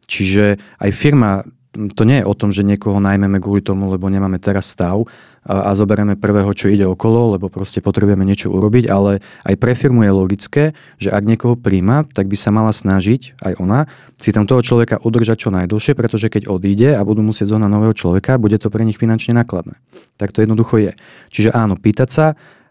Čiže 0.05 0.61
aj 0.79 0.91
firma, 0.93 1.47
to 1.75 2.07
nie 2.07 2.23
je 2.23 2.25
o 2.25 2.37
tom, 2.37 2.55
že 2.55 2.63
niekoho 2.63 3.03
najmeme 3.03 3.37
kvôli 3.43 3.59
tomu, 3.59 3.91
lebo 3.91 4.07
nemáme 4.07 4.39
teraz 4.39 4.71
stav 4.71 5.03
a, 5.43 5.69
a 5.69 5.71
zoberieme 5.75 6.15
prvého, 6.15 6.47
čo 6.55 6.71
ide 6.71 6.87
okolo, 6.87 7.35
lebo 7.35 7.51
proste 7.51 7.83
potrebujeme 7.83 8.23
niečo 8.23 8.47
urobiť, 8.47 8.87
ale 8.87 9.19
aj 9.43 9.55
pre 9.59 9.75
firmu 9.75 10.07
je 10.07 10.11
logické, 10.15 10.63
že 10.95 11.11
ak 11.11 11.27
niekoho 11.27 11.59
príjma, 11.59 12.07
tak 12.07 12.31
by 12.31 12.37
sa 12.39 12.49
mala 12.55 12.71
snažiť, 12.71 13.43
aj 13.43 13.53
ona, 13.59 13.91
si 14.15 14.31
tam 14.31 14.47
toho 14.47 14.63
človeka 14.63 15.03
udržať 15.03 15.47
čo 15.47 15.49
najdlhšie, 15.51 15.93
pretože 15.93 16.31
keď 16.31 16.47
odíde 16.47 16.95
a 16.95 17.01
budú 17.03 17.19
musieť 17.19 17.51
zohnať 17.51 17.69
nového 17.69 17.93
človeka, 17.93 18.39
bude 18.39 18.55
to 18.55 18.71
pre 18.71 18.87
nich 18.87 18.95
finančne 18.95 19.35
nákladné. 19.35 19.75
Tak 20.15 20.31
to 20.31 20.41
jednoducho 20.41 20.79
je. 20.79 20.91
Čiže 21.35 21.51
áno, 21.51 21.75
pýtať 21.75 22.09
sa, 22.09 22.25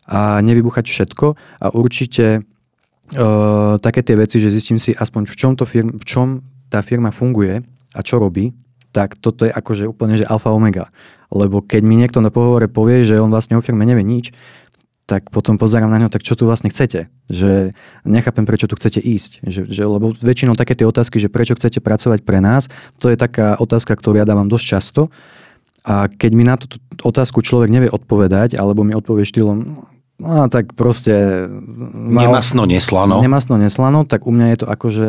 a 0.08 0.40
nevybuchať 0.44 0.84
všetko 0.84 1.26
a 1.36 1.66
určite 1.72 2.40
uh, 2.40 3.80
také 3.80 4.00
tie 4.04 4.16
veci, 4.16 4.36
že 4.40 4.52
zistím 4.52 4.76
si 4.76 4.92
aspoň 4.92 5.28
v 5.30 5.34
čom, 5.36 5.52
to 5.56 5.64
firm, 5.64 5.96
v 5.96 6.04
čom 6.04 6.28
tá 6.68 6.84
firma 6.84 7.14
funguje 7.14 7.64
a 7.94 8.00
čo 8.04 8.20
robí, 8.20 8.52
tak 8.94 9.18
toto 9.18 9.48
je 9.48 9.52
akože 9.52 9.90
úplne 9.90 10.14
že 10.14 10.28
alfa 10.28 10.54
omega. 10.54 10.90
Lebo 11.34 11.58
keď 11.64 11.82
mi 11.82 11.98
niekto 11.98 12.22
na 12.22 12.30
pohovore 12.30 12.70
povie, 12.70 13.02
že 13.02 13.18
on 13.18 13.32
vlastne 13.32 13.58
o 13.58 13.64
firme 13.64 13.82
nevie 13.82 14.06
nič, 14.06 14.30
tak 15.04 15.28
potom 15.28 15.60
pozerám 15.60 15.92
na 15.92 16.00
ňo, 16.00 16.08
tak 16.08 16.24
čo 16.24 16.32
tu 16.32 16.48
vlastne 16.48 16.72
chcete? 16.72 17.12
Že 17.28 17.76
nechápem, 18.08 18.48
prečo 18.48 18.64
tu 18.64 18.72
chcete 18.80 19.04
ísť. 19.04 19.44
Že, 19.44 19.60
že, 19.68 19.82
lebo 19.84 20.16
väčšinou 20.16 20.56
také 20.56 20.72
tie 20.72 20.88
otázky, 20.88 21.20
že 21.20 21.28
prečo 21.28 21.52
chcete 21.52 21.84
pracovať 21.84 22.24
pre 22.24 22.40
nás, 22.40 22.72
to 22.96 23.12
je 23.12 23.20
taká 23.20 23.60
otázka, 23.60 23.92
ktorú 24.00 24.16
ja 24.16 24.24
dávam 24.24 24.48
dosť 24.48 24.64
často. 24.64 25.02
A 25.84 26.08
keď 26.08 26.30
mi 26.32 26.48
na 26.48 26.56
tú 26.56 26.80
otázku 27.04 27.44
človek 27.44 27.68
nevie 27.68 27.92
odpovedať, 27.92 28.56
alebo 28.56 28.80
mi 28.80 28.96
odpovie 28.96 29.28
štýlom, 29.28 29.84
No 30.22 30.46
tak 30.46 30.78
proste... 30.78 31.46
Mal, 31.90 32.30
nemasno 32.30 32.64
neslano. 32.70 33.18
Nemasno 33.18 33.58
neslano, 33.58 34.06
tak 34.06 34.26
u 34.26 34.32
mňa 34.32 34.46
je 34.54 34.58
to 34.62 34.66
akože 34.70 35.08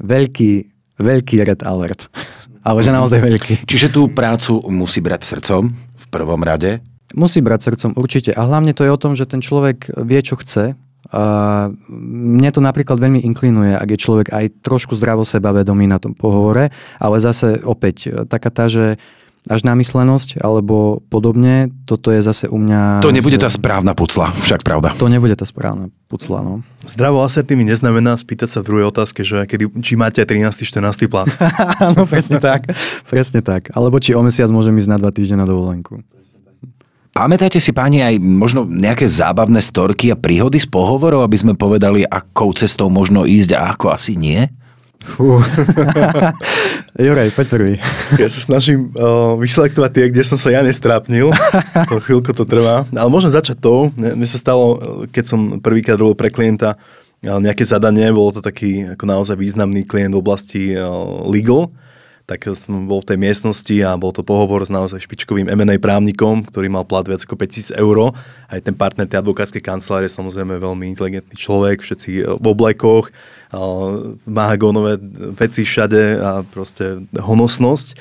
veľký, 0.00 0.52
veľký 1.00 1.36
red 1.40 1.60
alert. 1.64 2.12
Ale 2.66 2.82
že 2.82 2.90
naozaj 2.90 3.22
veľký. 3.22 3.52
Čiže 3.64 3.94
tú 3.94 4.10
prácu 4.10 4.58
musí 4.68 4.98
brať 4.98 5.22
srdcom 5.22 5.70
v 5.72 6.06
prvom 6.10 6.42
rade? 6.42 6.82
Musí 7.14 7.38
brať 7.38 7.70
srdcom 7.70 7.94
určite. 7.94 8.34
A 8.34 8.42
hlavne 8.42 8.74
to 8.74 8.82
je 8.82 8.90
o 8.90 8.98
tom, 8.98 9.14
že 9.14 9.30
ten 9.30 9.38
človek 9.38 9.94
vie, 10.02 10.20
čo 10.20 10.34
chce. 10.34 10.74
A 11.14 11.22
mne 11.86 12.50
to 12.50 12.58
napríklad 12.58 12.98
veľmi 12.98 13.22
inklinuje, 13.22 13.78
ak 13.78 13.88
je 13.94 14.02
človek 14.02 14.28
aj 14.34 14.66
trošku 14.66 14.98
zdravo 14.98 15.22
sebavedomý 15.22 15.86
na 15.86 16.02
tom 16.02 16.18
pohovore, 16.18 16.74
ale 16.98 17.16
zase 17.22 17.62
opäť 17.62 18.26
taká 18.26 18.50
tá, 18.50 18.66
že 18.66 18.98
až 19.46 19.62
namyslenosť 19.62 20.42
alebo 20.42 21.02
podobne, 21.06 21.70
toto 21.86 22.10
je 22.10 22.18
zase 22.18 22.50
u 22.50 22.58
mňa... 22.58 23.02
To 23.02 23.14
nebude 23.14 23.38
že... 23.38 23.46
tá 23.46 23.50
správna 23.50 23.94
pucla, 23.94 24.34
však 24.34 24.66
pravda. 24.66 24.92
To 24.98 25.06
nebude 25.06 25.38
tá 25.38 25.46
správna 25.46 25.90
pucla, 26.10 26.42
no. 26.42 26.66
Zdravo 26.82 27.22
asertívny 27.22 27.66
neznamená 27.66 28.18
spýtať 28.18 28.48
sa 28.50 28.58
v 28.62 28.74
druhej 28.74 28.86
otázke, 28.90 29.22
že 29.22 29.46
kedy, 29.46 29.70
či 29.82 29.94
máte 29.94 30.22
13. 30.22 30.66
14. 30.66 31.06
plán. 31.06 31.30
Áno, 31.78 32.06
presne 32.12 32.42
tak. 32.42 32.66
presne 33.06 33.40
tak. 33.42 33.70
Alebo 33.70 34.02
či 34.02 34.18
o 34.18 34.22
mesiac 34.22 34.50
môžem 34.50 34.74
ísť 34.78 34.90
na 34.90 34.98
dva 34.98 35.14
týždne 35.14 35.42
na 35.42 35.46
dovolenku. 35.46 36.02
Pamätáte 37.16 37.56
si 37.64 37.72
páni 37.72 38.04
aj 38.04 38.20
možno 38.20 38.68
nejaké 38.68 39.08
zábavné 39.08 39.64
storky 39.64 40.12
a 40.12 40.20
príhody 40.20 40.60
z 40.60 40.68
pohovorov, 40.68 41.24
aby 41.24 41.36
sme 41.40 41.56
povedali, 41.56 42.04
akou 42.04 42.52
cestou 42.52 42.92
možno 42.92 43.24
ísť 43.24 43.56
a 43.56 43.72
ako 43.72 43.88
asi 43.88 44.20
nie? 44.20 44.44
Fú. 45.04 45.40
Juraj, 46.96 47.28
poď 47.36 47.46
prvý. 47.52 47.72
Ja 48.16 48.28
sa 48.32 48.40
snažím 48.40 48.92
uh, 48.96 49.36
vyselektovať 49.36 49.90
tie, 49.92 50.06
kde 50.08 50.22
som 50.24 50.38
sa 50.40 50.48
ja 50.52 50.64
nestrápnil. 50.64 51.32
To 51.92 52.00
chvíľko 52.02 52.32
to 52.32 52.44
trvá. 52.48 52.88
Ale 52.90 53.08
môžem 53.12 53.30
začať 53.30 53.60
tou. 53.60 53.92
Mne 53.94 54.26
sa 54.26 54.40
stalo, 54.40 54.80
keď 55.12 55.24
som 55.28 55.40
prvýkrát 55.60 56.00
robil 56.00 56.16
pre 56.16 56.32
klienta 56.32 56.80
nejaké 57.22 57.64
zadanie, 57.64 58.12
bolo 58.12 58.38
to 58.38 58.40
taký 58.44 58.96
ako 58.96 59.04
naozaj 59.08 59.36
významný 59.36 59.88
klient 59.88 60.14
v 60.14 60.20
oblasti 60.20 60.62
uh, 60.74 60.88
legal 61.26 61.72
tak 62.26 62.42
som 62.58 62.90
bol 62.90 62.98
v 63.06 63.14
tej 63.14 63.18
miestnosti 63.22 63.76
a 63.86 63.94
bol 63.94 64.10
to 64.10 64.26
pohovor 64.26 64.66
s 64.66 64.70
naozaj 64.70 64.98
špičkovým 64.98 65.46
M&A 65.46 65.78
právnikom, 65.78 66.42
ktorý 66.42 66.66
mal 66.66 66.82
plat 66.82 67.06
viac 67.06 67.22
ako 67.22 67.38
5000 67.38 67.78
eur. 67.78 68.10
Aj 68.50 68.58
ten 68.58 68.74
partner 68.74 69.06
tej 69.06 69.22
advokátskej 69.22 69.62
kancelárie 69.62 70.10
samozrejme 70.10 70.58
veľmi 70.58 70.90
inteligentný 70.90 71.38
človek, 71.38 71.86
všetci 71.86 72.26
v 72.42 72.46
oblekoch, 72.50 73.14
mahagónové 74.26 74.98
veci 75.38 75.62
všade 75.62 76.18
a 76.18 76.30
proste 76.42 77.06
honosnosť. 77.14 77.94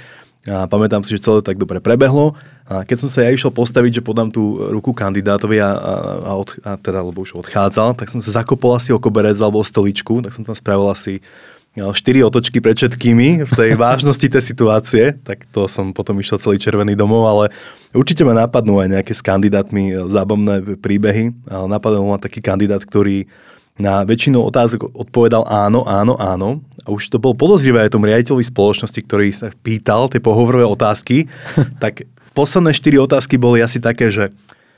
A 0.45 0.69
pamätám 0.69 1.01
si, 1.01 1.17
že 1.17 1.25
celé 1.25 1.41
tak 1.41 1.57
dobre 1.57 1.81
prebehlo. 1.81 2.37
A 2.65 2.81
keď 2.81 3.05
som 3.05 3.09
sa 3.09 3.25
ja 3.25 3.33
išiel 3.33 3.53
postaviť, 3.53 4.01
že 4.01 4.05
podám 4.05 4.33
tú 4.33 4.57
ruku 4.73 4.89
kandidátovi 4.89 5.61
a, 5.61 5.69
a, 5.69 5.93
a, 6.25 6.31
od, 6.33 6.49
a 6.65 6.77
teda, 6.81 7.05
lebo 7.05 7.21
už 7.21 7.37
odchádzal, 7.45 7.93
tak 7.93 8.09
som 8.09 8.17
sa 8.17 8.41
zakopol 8.41 8.73
asi 8.73 8.89
o 8.89 8.97
koberec 8.97 9.37
alebo 9.37 9.61
o 9.61 9.65
stoličku, 9.65 10.25
tak 10.25 10.33
som 10.33 10.41
tam 10.41 10.57
spravil 10.57 10.89
asi 10.89 11.21
štyri 11.75 12.23
otočky 12.23 12.63
pred 12.63 12.79
všetkými 12.79 13.43
v 13.43 13.51
tej 13.51 13.71
vážnosti 13.83 14.23
tej 14.23 14.43
situácie, 14.43 15.03
tak 15.27 15.43
to 15.51 15.67
som 15.67 15.91
potom 15.91 16.15
išiel 16.23 16.39
celý 16.39 16.57
červený 16.57 16.95
domov, 16.95 17.27
ale 17.27 17.43
určite 17.91 18.23
ma 18.23 18.31
napadnú 18.31 18.79
aj 18.79 18.99
nejaké 18.99 19.11
s 19.11 19.19
kandidátmi 19.19 19.91
e, 19.91 20.07
zábavné 20.07 20.79
príbehy. 20.79 21.35
Napadol 21.67 22.07
ma 22.07 22.15
taký 22.15 22.39
kandidát, 22.39 22.79
ktorý 22.79 23.27
na 23.75 24.07
väčšinu 24.07 24.39
otázok 24.39 24.95
odpovedal 24.95 25.43
áno, 25.51 25.83
áno, 25.83 26.15
áno. 26.15 26.63
A 26.87 26.95
už 26.95 27.11
to 27.11 27.19
bol 27.19 27.35
podozrivé 27.35 27.83
aj 27.83 27.91
tomu 27.91 28.07
riaditeľovi 28.07 28.47
spoločnosti, 28.47 28.99
ktorý 29.03 29.27
sa 29.35 29.51
pýtal 29.51 30.07
tie 30.07 30.23
pohovorové 30.23 30.63
otázky. 30.63 31.27
tak 31.83 32.07
posledné 32.31 32.71
štyri 32.71 32.95
otázky 33.03 33.35
boli 33.35 33.59
asi 33.59 33.83
také, 33.83 34.07
že 34.15 34.31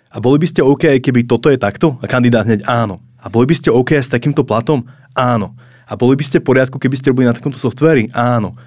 a 0.10 0.18
boli 0.18 0.42
by 0.42 0.48
ste 0.50 0.66
OK, 0.66 0.98
keby 0.98 1.30
toto 1.30 1.52
je 1.52 1.60
takto? 1.60 2.00
A 2.02 2.10
kandidát 2.10 2.48
hneď 2.48 2.66
áno. 2.66 3.04
A 3.22 3.30
boli 3.30 3.46
by 3.46 3.56
ste 3.60 3.70
OK 3.70 3.94
s 3.94 4.10
takýmto 4.10 4.42
platom? 4.42 4.88
Áno. 5.14 5.54
A 5.88 5.96
boli 5.96 6.20
by 6.20 6.24
ste 6.28 6.44
v 6.44 6.48
poriadku, 6.52 6.76
keby 6.76 7.00
ste 7.00 7.16
robili 7.16 7.32
na 7.32 7.36
takomto 7.36 7.56
softveri? 7.56 8.12
Áno. 8.12 8.60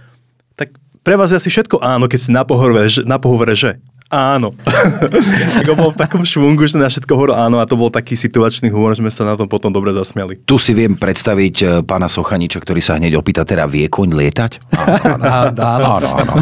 Tak 0.57 0.73
pre 1.05 1.21
vás 1.21 1.33
je 1.33 1.37
asi 1.37 1.53
všetko 1.53 1.81
áno, 1.85 2.09
keď 2.09 2.19
ste 2.19 2.33
na 2.33 2.43
pohovore, 2.49 2.89
na 3.05 3.17
pohovore 3.21 3.53
že 3.53 3.77
áno. 4.11 4.57
tak 5.57 5.69
bol 5.77 5.93
v 5.95 6.01
takom 6.01 6.25
švungu, 6.25 6.67
že 6.67 6.81
na 6.81 6.89
všetko 6.89 7.13
hovoril 7.13 7.37
áno 7.37 7.61
a 7.61 7.69
to 7.69 7.77
bol 7.77 7.93
taký 7.93 8.17
situačný 8.17 8.73
humor, 8.73 8.97
že 8.97 9.05
sme 9.05 9.13
sa 9.13 9.29
na 9.29 9.37
tom 9.37 9.47
potom 9.47 9.71
dobre 9.71 9.93
zasmiali. 9.93 10.41
Tu 10.43 10.57
si 10.57 10.73
viem 10.73 10.97
predstaviť 10.97 11.57
e, 11.61 11.67
pána 11.87 12.09
Sochaniča, 12.11 12.59
ktorý 12.59 12.81
sa 12.83 12.97
hneď 12.97 13.21
opýta, 13.21 13.47
teda 13.47 13.69
vie 13.71 13.87
koň 13.87 14.17
lietať? 14.17 14.53
Áno, 14.75 15.25
áno, 15.61 15.89
áno. 15.95 16.09
áno, 16.11 16.35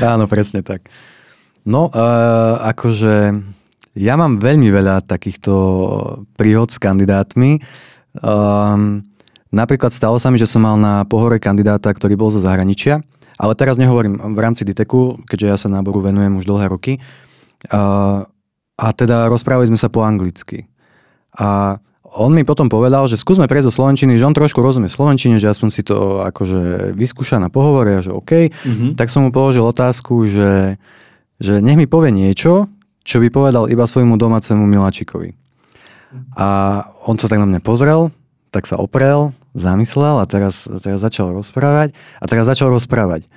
áno 0.00 0.24
presne 0.32 0.62
tak. 0.62 0.86
No, 1.62 1.86
uh, 1.94 2.58
akože 2.74 3.38
ja 3.92 4.14
mám 4.16 4.40
veľmi 4.40 4.72
veľa 4.72 5.04
takýchto 5.04 5.52
príhod 6.34 6.72
s 6.72 6.80
kandidátmi. 6.80 7.60
Um, 8.18 9.04
Napríklad 9.52 9.92
stalo 9.92 10.16
sa 10.16 10.32
mi, 10.32 10.40
že 10.40 10.48
som 10.48 10.64
mal 10.64 10.80
na 10.80 11.04
pohore 11.04 11.36
kandidáta, 11.36 11.92
ktorý 11.92 12.16
bol 12.16 12.32
zo 12.32 12.40
zahraničia, 12.40 13.04
ale 13.36 13.52
teraz 13.52 13.76
nehovorím 13.76 14.16
v 14.16 14.38
rámci 14.40 14.64
Diteku, 14.64 15.28
keďže 15.28 15.46
ja 15.46 15.56
sa 15.60 15.68
náboru 15.68 16.00
venujem 16.00 16.40
už 16.40 16.48
dlhé 16.48 16.72
roky. 16.72 17.04
A, 17.68 18.24
a 18.80 18.86
teda 18.96 19.28
rozprávali 19.28 19.68
sme 19.68 19.76
sa 19.76 19.92
po 19.92 20.00
anglicky. 20.02 20.66
A 21.36 21.76
on 22.12 22.32
mi 22.36 22.44
potom 22.44 22.68
povedal, 22.68 23.08
že 23.08 23.16
skúsme 23.16 23.48
prejsť 23.48 23.72
do 23.72 23.76
Slovenčiny, 23.76 24.20
že 24.20 24.28
on 24.28 24.36
trošku 24.36 24.60
rozumie 24.60 24.92
Slovenčine, 24.92 25.40
že 25.40 25.48
aspoň 25.48 25.68
si 25.72 25.80
to 25.80 26.20
akože 26.28 26.92
vyskúša 26.92 27.40
na 27.40 27.48
pohovore 27.48 28.00
a 28.00 28.04
že 28.04 28.12
OK. 28.12 28.52
Mm-hmm. 28.52 28.90
Tak 29.00 29.08
som 29.08 29.24
mu 29.24 29.30
položil 29.32 29.64
otázku, 29.64 30.28
že, 30.28 30.76
že 31.40 31.64
nech 31.64 31.80
mi 31.80 31.88
povie 31.88 32.12
niečo, 32.12 32.68
čo 33.00 33.16
by 33.16 33.32
povedal 33.32 33.64
iba 33.72 33.88
svojmu 33.88 34.20
domácemu 34.20 34.60
miláčikovi. 34.60 35.32
A 36.36 36.48
on 37.08 37.16
sa 37.16 37.32
tak 37.32 37.40
na 37.40 37.48
mňa 37.48 37.60
pozrel, 37.64 38.12
tak 38.52 38.68
sa 38.68 38.76
oprel, 38.76 39.32
zamyslel 39.52 40.20
a 40.20 40.26
teraz, 40.28 40.64
teraz 40.80 41.00
začal 41.00 41.32
rozprávať. 41.32 41.92
A 42.20 42.24
teraz 42.28 42.48
začal 42.48 42.72
rozprávať. 42.72 43.28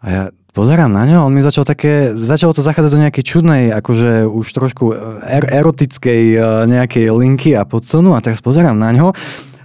A 0.00 0.06
ja 0.08 0.22
pozerám 0.56 0.88
na 0.88 1.04
ňo, 1.04 1.28
on 1.28 1.32
mi 1.36 1.44
začal 1.44 1.68
také, 1.68 2.16
začalo 2.16 2.56
to 2.56 2.64
zachádzať 2.64 2.92
do 2.92 3.02
nejakej 3.04 3.24
čudnej, 3.24 3.62
akože 3.76 4.24
už 4.24 4.46
trošku 4.48 4.92
er, 5.20 5.44
erotickej 5.44 6.22
e, 6.32 6.40
nejakej 6.64 7.12
linky 7.12 7.52
a 7.52 7.68
podtonu 7.68 8.16
a 8.16 8.24
teraz 8.24 8.40
pozerám 8.40 8.76
na 8.76 8.92
ňo 8.96 9.12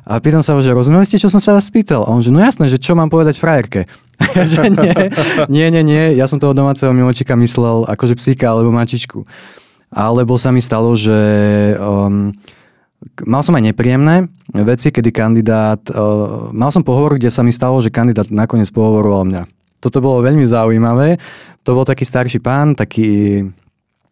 a 0.02 0.18
pýtam 0.18 0.42
sa 0.42 0.58
ho, 0.58 0.60
že 0.60 0.76
rozumeli 0.76 1.08
ste, 1.08 1.22
čo 1.22 1.30
som 1.30 1.38
sa 1.38 1.56
vás 1.56 1.70
spýtal? 1.70 2.04
A 2.04 2.12
on, 2.12 2.26
že 2.26 2.34
no 2.34 2.42
jasné, 2.42 2.68
že 2.68 2.82
čo 2.82 2.98
mám 2.98 3.08
povedať 3.08 3.38
frajerke? 3.38 3.88
že 4.52 4.68
nie, 4.68 4.94
nie, 5.48 5.68
nie, 5.72 5.84
nie, 5.86 6.04
ja 6.18 6.26
som 6.26 6.42
toho 6.42 6.52
domáceho 6.58 6.92
miločika 6.92 7.38
myslel 7.38 7.86
akože 7.88 8.20
psíka 8.20 8.52
alebo 8.52 8.74
mačičku. 8.74 9.24
Alebo 9.88 10.36
sa 10.36 10.52
mi 10.52 10.60
stalo, 10.60 10.96
že 11.00 11.16
um, 11.80 12.36
Mal 13.26 13.42
som 13.42 13.58
aj 13.58 13.74
nepríjemné 13.74 14.30
veci, 14.54 14.94
kedy 14.94 15.10
kandidát... 15.10 15.82
Uh, 15.90 16.54
mal 16.54 16.70
som 16.70 16.86
pohovor, 16.86 17.18
kde 17.18 17.34
sa 17.34 17.42
mi 17.42 17.50
stalo, 17.50 17.82
že 17.82 17.90
kandidát 17.90 18.30
nakoniec 18.30 18.70
pohovoroval 18.70 19.26
mňa. 19.26 19.44
Toto 19.82 19.98
bolo 19.98 20.22
veľmi 20.22 20.46
zaujímavé. 20.46 21.18
To 21.66 21.74
bol 21.74 21.86
taký 21.86 22.06
starší 22.06 22.38
pán, 22.38 22.78
taký, 22.78 23.42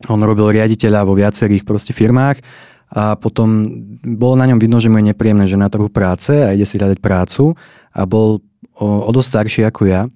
on 0.09 0.19
robil 0.25 0.49
riaditeľa 0.49 1.05
vo 1.05 1.13
viacerých 1.13 1.61
proste 1.61 1.93
firmách 1.93 2.41
a 2.89 3.13
potom 3.13 3.69
bolo 4.01 4.33
na 4.33 4.49
ňom 4.49 4.57
vidno, 4.57 4.81
že 4.81 4.89
mu 4.89 4.97
je 4.97 5.13
nepríjemné, 5.13 5.45
že 5.45 5.61
na 5.61 5.69
trhu 5.69 5.93
práce 5.93 6.33
a 6.33 6.57
ide 6.57 6.65
si 6.65 6.81
hľadať 6.81 6.97
prácu 6.97 7.53
a 7.93 8.01
bol 8.09 8.41
o, 8.73 8.87
o 9.05 9.09
dosť 9.13 9.29
starší 9.29 9.61
ako 9.69 9.81
ja 9.85 10.09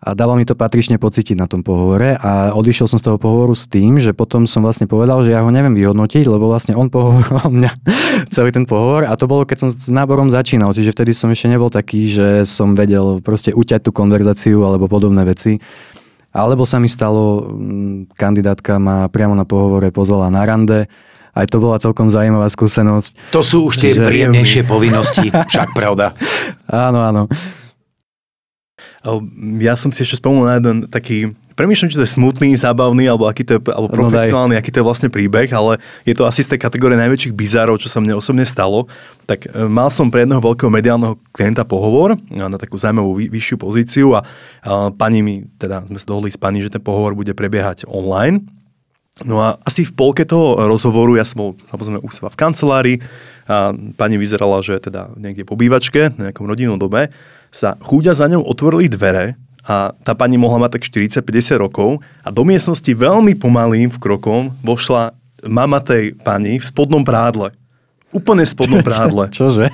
a 0.00 0.16
dalo 0.16 0.32
mi 0.32 0.48
to 0.48 0.56
patrične 0.56 0.96
pocítiť 0.96 1.36
na 1.36 1.44
tom 1.44 1.60
pohovore 1.60 2.16
a 2.16 2.56
odišiel 2.56 2.88
som 2.88 2.96
z 2.96 3.04
toho 3.04 3.20
pohovoru 3.20 3.52
s 3.52 3.68
tým, 3.68 4.00
že 4.00 4.16
potom 4.16 4.48
som 4.48 4.64
vlastne 4.64 4.88
povedal, 4.88 5.20
že 5.20 5.36
ja 5.36 5.44
ho 5.44 5.52
neviem 5.52 5.76
vyhodnotiť, 5.76 6.24
lebo 6.24 6.48
vlastne 6.48 6.72
on 6.72 6.88
pohovoroval 6.94 7.52
mňa 7.52 7.70
celý 8.32 8.48
ten 8.48 8.64
pohovor 8.64 9.04
a 9.04 9.12
to 9.20 9.28
bolo, 9.28 9.44
keď 9.44 9.68
som 9.68 9.68
s 9.68 9.92
náborom 9.92 10.32
začínal, 10.32 10.72
čiže 10.72 10.96
vtedy 10.96 11.12
som 11.12 11.28
ešte 11.28 11.52
nebol 11.52 11.68
taký, 11.68 12.08
že 12.08 12.48
som 12.48 12.72
vedel 12.72 13.20
proste 13.20 13.52
uťať 13.52 13.84
tú 13.84 13.90
konverzáciu 13.92 14.64
alebo 14.64 14.88
podobné 14.88 15.20
veci. 15.28 15.60
Alebo 16.30 16.62
sa 16.62 16.78
mi 16.78 16.86
stalo, 16.86 17.42
kandidátka 18.14 18.78
ma 18.78 19.10
priamo 19.10 19.34
na 19.34 19.42
pohovore 19.42 19.90
pozvala 19.90 20.30
na 20.30 20.46
rande, 20.46 20.86
aj 21.34 21.46
to 21.50 21.58
bola 21.58 21.82
celkom 21.82 22.06
zaujímavá 22.06 22.46
skúsenosť. 22.48 23.34
To 23.34 23.42
sú 23.42 23.66
už 23.68 23.82
tie 23.82 23.92
že... 23.98 24.02
príjemnejšie 24.02 24.62
povinnosti, 24.64 25.28
však 25.50 25.74
pravda. 25.74 26.14
áno, 26.70 27.02
áno. 27.04 27.22
Ja 29.64 29.80
som 29.80 29.88
si 29.88 30.04
ešte 30.04 30.20
spomenul 30.20 30.44
na 30.44 30.54
jeden 30.60 30.76
taký, 30.84 31.32
premýšľam, 31.56 31.88
či 31.88 31.96
to 31.96 32.04
je 32.04 32.16
smutný, 32.20 32.52
zábavný, 32.52 33.08
alebo 33.08 33.32
aký 33.32 33.48
to 33.48 33.56
je, 33.56 33.60
alebo 33.72 33.96
no 33.96 33.96
profesionálny, 33.96 34.56
no 34.56 34.60
aký 34.60 34.68
to 34.68 34.84
je 34.84 34.88
vlastne 34.88 35.08
príbeh, 35.08 35.48
ale 35.56 35.80
je 36.04 36.12
to 36.12 36.28
asi 36.28 36.44
z 36.44 36.52
tej 36.52 36.60
kategórie 36.60 37.00
najväčších 37.00 37.32
bizárov, 37.32 37.80
čo 37.80 37.88
sa 37.88 38.04
mne 38.04 38.20
osobne 38.20 38.44
stalo. 38.44 38.92
Tak 39.24 39.48
e, 39.48 39.68
mal 39.72 39.88
som 39.88 40.12
pre 40.12 40.28
jedného 40.28 40.44
veľkého 40.44 40.68
mediálneho 40.68 41.16
klienta 41.32 41.64
pohovor 41.64 42.20
na 42.28 42.60
takú 42.60 42.76
zaujímavú 42.76 43.16
vyššiu 43.16 43.56
pozíciu 43.56 44.08
a, 44.16 44.20
a 44.68 44.92
pani 44.92 45.24
mi, 45.24 45.48
teda 45.56 45.88
sme 45.88 45.96
sa 45.96 46.04
dohodli 46.04 46.28
s 46.28 46.36
pani, 46.36 46.60
že 46.60 46.68
ten 46.68 46.84
pohovor 46.84 47.16
bude 47.16 47.32
prebiehať 47.32 47.88
online. 47.88 48.44
No 49.24 49.40
a 49.40 49.60
asi 49.64 49.84
v 49.84 49.92
polke 49.92 50.24
toho 50.24 50.64
rozhovoru, 50.64 51.16
ja 51.16 51.28
som 51.28 51.40
bol 51.40 51.50
samozrejme 51.68 52.00
u 52.00 52.08
seba 52.08 52.32
v 52.32 52.40
kancelárii 52.40 52.96
a 53.44 53.72
pani 53.96 54.16
vyzerala, 54.16 54.64
že 54.64 54.80
teda 54.80 55.12
niekde 55.16 55.44
po 55.44 55.60
bývačke, 55.60 56.16
na 56.16 56.32
nejakom 56.32 56.48
rodinnom 56.48 56.80
dome 56.80 57.12
sa 57.50 57.76
chúďa 57.82 58.14
za 58.14 58.30
ňou 58.30 58.46
otvorili 58.46 58.86
dvere 58.86 59.34
a 59.66 59.92
tá 59.92 60.16
pani 60.16 60.40
mohla 60.40 60.66
mať 60.66 60.80
tak 60.80 60.82
40-50 61.22 61.60
rokov 61.60 62.00
a 62.24 62.28
do 62.32 62.42
miestnosti 62.46 62.88
veľmi 62.88 63.36
pomalým 63.36 63.92
krokom 64.00 64.54
vošla 64.64 65.12
mama 65.44 65.80
tej 65.84 66.16
pani 66.20 66.58
v 66.58 66.64
spodnom 66.64 67.04
prádle. 67.04 67.52
Úplne 68.10 68.42
v 68.46 68.50
spodnom 68.50 68.82
prádle. 68.88 69.28
Čo, 69.30 69.52
čože? 69.52 69.66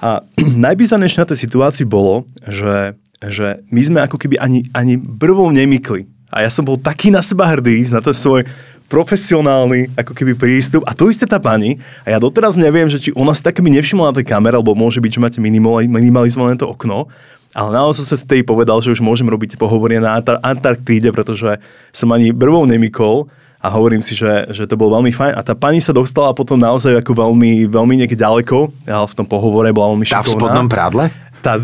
A 0.00 0.24
najbizarnejšie 0.66 1.22
na 1.22 1.28
tej 1.28 1.38
situácii 1.46 1.86
bolo, 1.86 2.24
že, 2.44 2.96
že 3.22 3.60
my 3.68 3.80
sme 3.82 3.98
ako 4.04 4.16
keby 4.16 4.40
ani, 4.40 4.66
ani 4.72 4.96
brvou 4.96 5.48
nemykli. 5.52 6.08
A 6.32 6.42
ja 6.44 6.50
som 6.50 6.66
bol 6.66 6.76
taký 6.76 7.08
na 7.14 7.22
seba 7.22 7.48
hrdý, 7.48 7.86
na 7.88 8.02
ten 8.02 8.12
svoj 8.12 8.44
profesionálny 8.86 9.94
ako 9.98 10.12
keby 10.14 10.38
prístup. 10.38 10.82
A 10.86 10.94
to 10.94 11.10
isté 11.10 11.26
tá 11.26 11.42
pani, 11.42 11.78
a 12.06 12.14
ja 12.14 12.18
doteraz 12.22 12.54
neviem, 12.54 12.86
že 12.86 12.98
či 12.98 13.10
ona 13.14 13.34
si 13.34 13.42
tak 13.42 13.58
mi 13.62 13.70
nevšimla 13.74 14.10
na 14.10 14.16
tej 14.16 14.26
kamere, 14.26 14.58
alebo 14.58 14.78
môže 14.78 15.02
byť, 15.02 15.12
že 15.18 15.22
máte 15.22 15.38
minimalizované 15.42 16.54
to 16.58 16.70
okno, 16.70 17.10
ale 17.56 17.72
naozaj 17.72 18.04
som 18.04 18.18
si 18.20 18.44
povedal, 18.44 18.84
že 18.84 18.92
už 18.92 19.00
môžem 19.00 19.24
robiť 19.24 19.56
pohovory 19.56 19.96
na 19.96 20.20
Antarktíde, 20.20 21.08
pretože 21.08 21.56
som 21.88 22.12
ani 22.12 22.28
brvou 22.28 22.68
nemykol 22.68 23.32
a 23.56 23.72
hovorím 23.72 24.04
si, 24.04 24.12
že, 24.12 24.52
že 24.52 24.68
to 24.68 24.76
bolo 24.76 25.00
veľmi 25.00 25.08
fajn. 25.10 25.32
A 25.32 25.40
tá 25.40 25.56
pani 25.56 25.80
sa 25.80 25.96
dostala 25.96 26.36
potom 26.36 26.60
naozaj 26.60 27.00
ako 27.00 27.16
veľmi, 27.16 27.64
veľmi 27.66 27.94
niekde 27.96 28.20
ďaleko, 28.20 28.68
ale 28.84 29.06
v 29.08 29.14
tom 29.16 29.24
pohovore 29.24 29.72
bola 29.72 29.96
veľmi 29.96 30.04
šikovná. 30.04 30.20
Tá 30.20 30.28
v 30.28 30.36
spodnom 30.36 30.68
prádle? 30.68 31.04
Tá, 31.46 31.62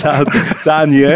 tá, 0.00 0.12
tá 0.64 0.78
nie, 0.88 1.12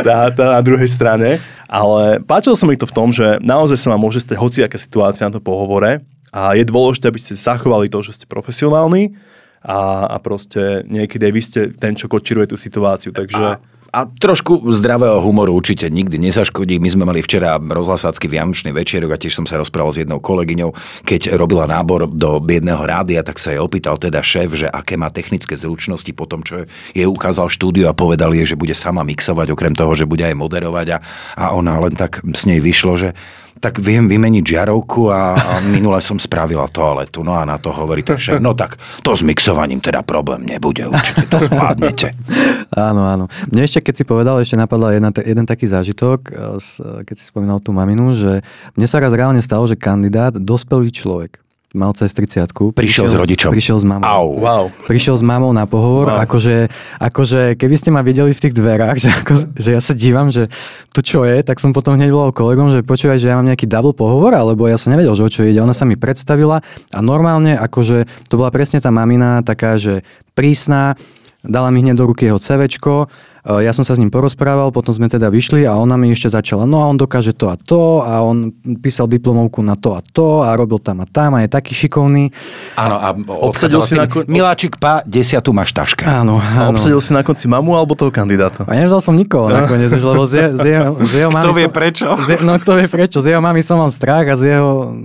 tá, 0.00 0.32
tá 0.32 0.44
na 0.56 0.60
druhej 0.64 0.88
strane. 0.88 1.36
Ale 1.68 2.24
páčilo 2.24 2.56
sa 2.56 2.64
mi 2.64 2.80
to 2.80 2.88
v 2.88 2.96
tom, 2.96 3.12
že 3.12 3.36
naozaj 3.44 3.76
sa 3.76 3.92
vám 3.92 4.00
môže 4.00 4.24
stať 4.24 4.40
hociaká 4.40 4.80
situácia 4.80 5.28
na 5.28 5.36
to 5.36 5.44
pohovore 5.44 6.00
a 6.32 6.56
je 6.56 6.64
dôležité, 6.64 7.12
aby 7.12 7.20
ste 7.20 7.36
zachovali 7.36 7.92
to, 7.92 8.00
že 8.00 8.16
ste 8.16 8.24
profesionálni 8.24 9.12
a, 9.60 10.08
a 10.08 10.16
proste 10.16 10.80
niekedy 10.88 11.28
aj 11.28 11.32
vy 11.36 11.42
ste 11.44 11.60
ten, 11.76 11.92
čo 11.92 12.08
kočiruje 12.08 12.48
tú 12.48 12.56
situáciu. 12.56 13.12
Takže... 13.12 13.60
A 13.60 13.71
a 13.92 14.08
trošku 14.08 14.72
zdravého 14.72 15.20
humoru 15.20 15.52
určite 15.52 15.84
nikdy 15.92 16.16
nezaškodí. 16.16 16.80
My 16.80 16.88
sme 16.88 17.04
mali 17.04 17.20
včera 17.20 17.60
rozhlasácky 17.60 18.24
vianočný 18.24 18.72
večerok 18.72 19.12
a 19.12 19.20
tiež 19.20 19.36
som 19.36 19.44
sa 19.44 19.60
rozprával 19.60 19.92
s 19.92 20.00
jednou 20.00 20.16
kolegyňou, 20.16 20.72
keď 21.04 21.36
robila 21.36 21.68
nábor 21.68 22.08
do 22.08 22.40
biedného 22.40 22.80
rádia, 22.80 23.20
tak 23.20 23.36
sa 23.36 23.52
jej 23.52 23.60
opýtal 23.60 24.00
teda 24.00 24.24
šéf, 24.24 24.48
že 24.56 24.72
aké 24.72 24.96
má 24.96 25.12
technické 25.12 25.52
zručnosti 25.60 26.08
po 26.16 26.24
tom, 26.24 26.40
čo 26.40 26.64
jej 26.96 27.04
ukázal 27.04 27.52
štúdio 27.52 27.92
a 27.92 27.96
povedal 27.96 28.32
jej, 28.32 28.48
že 28.48 28.56
bude 28.56 28.72
sama 28.72 29.04
mixovať, 29.04 29.52
okrem 29.52 29.76
toho, 29.76 29.92
že 29.92 30.08
bude 30.08 30.24
aj 30.24 30.40
moderovať 30.40 30.86
a, 30.96 30.98
a 31.36 31.44
ona 31.52 31.76
len 31.76 31.92
tak 31.92 32.24
s 32.24 32.48
nej 32.48 32.64
vyšlo, 32.64 32.96
že 32.96 33.12
tak 33.62 33.78
viem 33.78 34.10
vymeniť 34.10 34.42
žiarovku 34.42 35.06
a, 35.12 35.38
a 35.38 35.52
minule 35.62 36.02
som 36.02 36.18
spravila 36.18 36.66
toaletu. 36.66 37.22
No 37.22 37.38
a 37.38 37.46
na 37.46 37.62
to 37.62 37.70
hovorí 37.70 38.02
ten 38.02 38.18
šéf, 38.18 38.42
no 38.42 38.58
tak 38.58 38.74
to 39.06 39.14
s 39.14 39.22
mixovaním 39.22 39.78
teda 39.78 40.02
problém 40.02 40.42
nebude, 40.42 40.82
určite 40.90 41.30
to 41.30 41.38
zvládnete. 41.46 42.10
áno, 42.72 43.02
áno. 43.04 43.24
Mne 43.52 43.68
ešte, 43.68 43.84
keď 43.84 43.94
si 43.94 44.04
povedal, 44.04 44.40
ešte 44.40 44.56
napadla 44.56 44.96
jedna, 44.96 45.10
jeden 45.20 45.44
taký 45.44 45.68
zážitok, 45.68 46.20
eh, 46.32 47.04
keď 47.04 47.16
si 47.16 47.24
spomínal 47.28 47.60
tú 47.60 47.70
maminu, 47.76 48.16
že 48.16 48.40
mne 48.74 48.86
sa 48.88 49.00
raz 49.00 49.12
reálne 49.12 49.44
stalo, 49.44 49.68
že 49.68 49.76
kandidát, 49.76 50.32
dospelý 50.32 50.90
človek, 50.90 51.42
mal 51.72 51.96
cez 51.96 52.12
30 52.12 52.52
prišiel, 52.52 52.72
prišiel 52.76 53.06
s 53.08 53.14
rodičom. 53.16 53.50
Prišiel 53.50 53.78
s 53.80 53.84
mamou. 53.88 54.04
Au. 54.04 54.26
Wow. 54.36 54.64
Prišiel 54.84 55.16
s 55.16 55.24
mamou 55.24 55.50
na 55.56 55.64
pohovor, 55.64 56.12
wow. 56.12 56.24
akože, 56.24 56.68
akože 57.00 57.56
keby 57.56 57.76
ste 57.80 57.88
ma 57.88 58.04
videli 58.04 58.36
v 58.36 58.40
tých 58.40 58.54
dverách, 58.54 58.96
že, 59.04 59.08
ako, 59.08 59.32
že 59.56 59.70
ja 59.72 59.80
sa 59.80 59.96
dívam, 59.96 60.28
že 60.28 60.52
to 60.92 61.00
čo 61.00 61.24
je, 61.24 61.40
tak 61.40 61.58
som 61.58 61.72
potom 61.72 61.96
hneď 61.96 62.12
volal 62.12 62.32
kolegom, 62.32 62.68
že 62.68 62.84
počúvaj, 62.84 63.16
že 63.16 63.32
ja 63.32 63.36
mám 63.40 63.48
nejaký 63.48 63.64
double 63.64 63.96
pohovor, 63.96 64.36
alebo 64.36 64.68
ja 64.68 64.76
som 64.76 64.92
nevedel, 64.92 65.16
že 65.16 65.24
o 65.24 65.32
čo 65.32 65.48
ide. 65.48 65.64
Ona 65.64 65.72
sa 65.72 65.88
mi 65.88 65.96
predstavila 65.96 66.60
a 66.92 66.98
normálne, 67.00 67.56
akože 67.56 68.28
to 68.28 68.34
bola 68.36 68.52
presne 68.52 68.78
tá 68.84 68.92
mamina 68.92 69.40
taká, 69.40 69.80
že 69.80 70.04
prísna, 70.36 71.00
dala 71.44 71.70
mi 71.74 71.82
hneď 71.82 71.98
do 71.98 72.06
ruky 72.06 72.30
jeho 72.30 72.38
CVčko, 72.38 73.10
Eh, 73.42 73.66
ja 73.66 73.74
som 73.74 73.82
sa 73.82 73.98
s 73.98 73.98
ním 73.98 74.06
porozprával, 74.06 74.70
potom 74.70 74.94
sme 74.94 75.10
teda 75.10 75.26
vyšli 75.26 75.66
a 75.66 75.74
ona 75.74 75.98
mi 75.98 76.14
ešte 76.14 76.30
začala, 76.30 76.62
no 76.62 76.78
a 76.78 76.86
on 76.86 76.94
dokáže 76.94 77.34
to 77.34 77.50
a 77.50 77.58
to 77.58 77.98
a 78.06 78.22
on 78.22 78.54
písal 78.78 79.10
diplomovku 79.10 79.66
na 79.66 79.74
to 79.74 79.98
a 79.98 80.00
to 80.14 80.46
a 80.46 80.54
robil 80.54 80.78
tam 80.78 81.02
a 81.02 81.06
tam 81.10 81.34
a 81.34 81.42
je 81.42 81.50
taký 81.50 81.74
šikovný. 81.74 82.30
Áno, 82.78 83.02
a 83.02 83.10
obsadil 83.42 83.82
si 83.82 83.98
na 83.98 84.06
kon... 84.06 84.22
Miláčik, 84.30 84.78
pá, 84.78 85.02
desiatu 85.02 85.50
máš 85.50 85.74
taška. 85.74 86.06
Áno, 86.06 86.38
áno. 86.38 86.62
A 86.62 86.70
obsadil 86.70 87.02
si 87.02 87.10
na 87.10 87.26
konci 87.26 87.50
mamu 87.50 87.74
alebo 87.74 87.98
toho 87.98 88.14
kandidáta? 88.14 88.62
A 88.62 88.78
nevzal 88.78 89.02
som 89.02 89.18
nikoho 89.18 89.50
no. 89.50 89.58
nakoniec, 89.66 89.90
lebo 89.90 90.22
z, 90.22 90.54
z, 90.54 90.62
jeho, 90.62 90.94
z 91.02 91.12
jeho 91.26 91.30
mami 91.34 91.42
Kto 91.42 91.58
vie 91.58 91.66
som, 91.66 91.74
prečo? 91.74 92.06
Z, 92.22 92.28
no 92.46 92.52
kto 92.62 92.78
vie 92.78 92.86
prečo, 92.86 93.18
z 93.18 93.26
jeho 93.34 93.42
mami 93.42 93.58
som 93.66 93.74
mal 93.82 93.90
strach 93.90 94.22
a 94.30 94.38
z 94.38 94.54
jeho, 94.54 95.02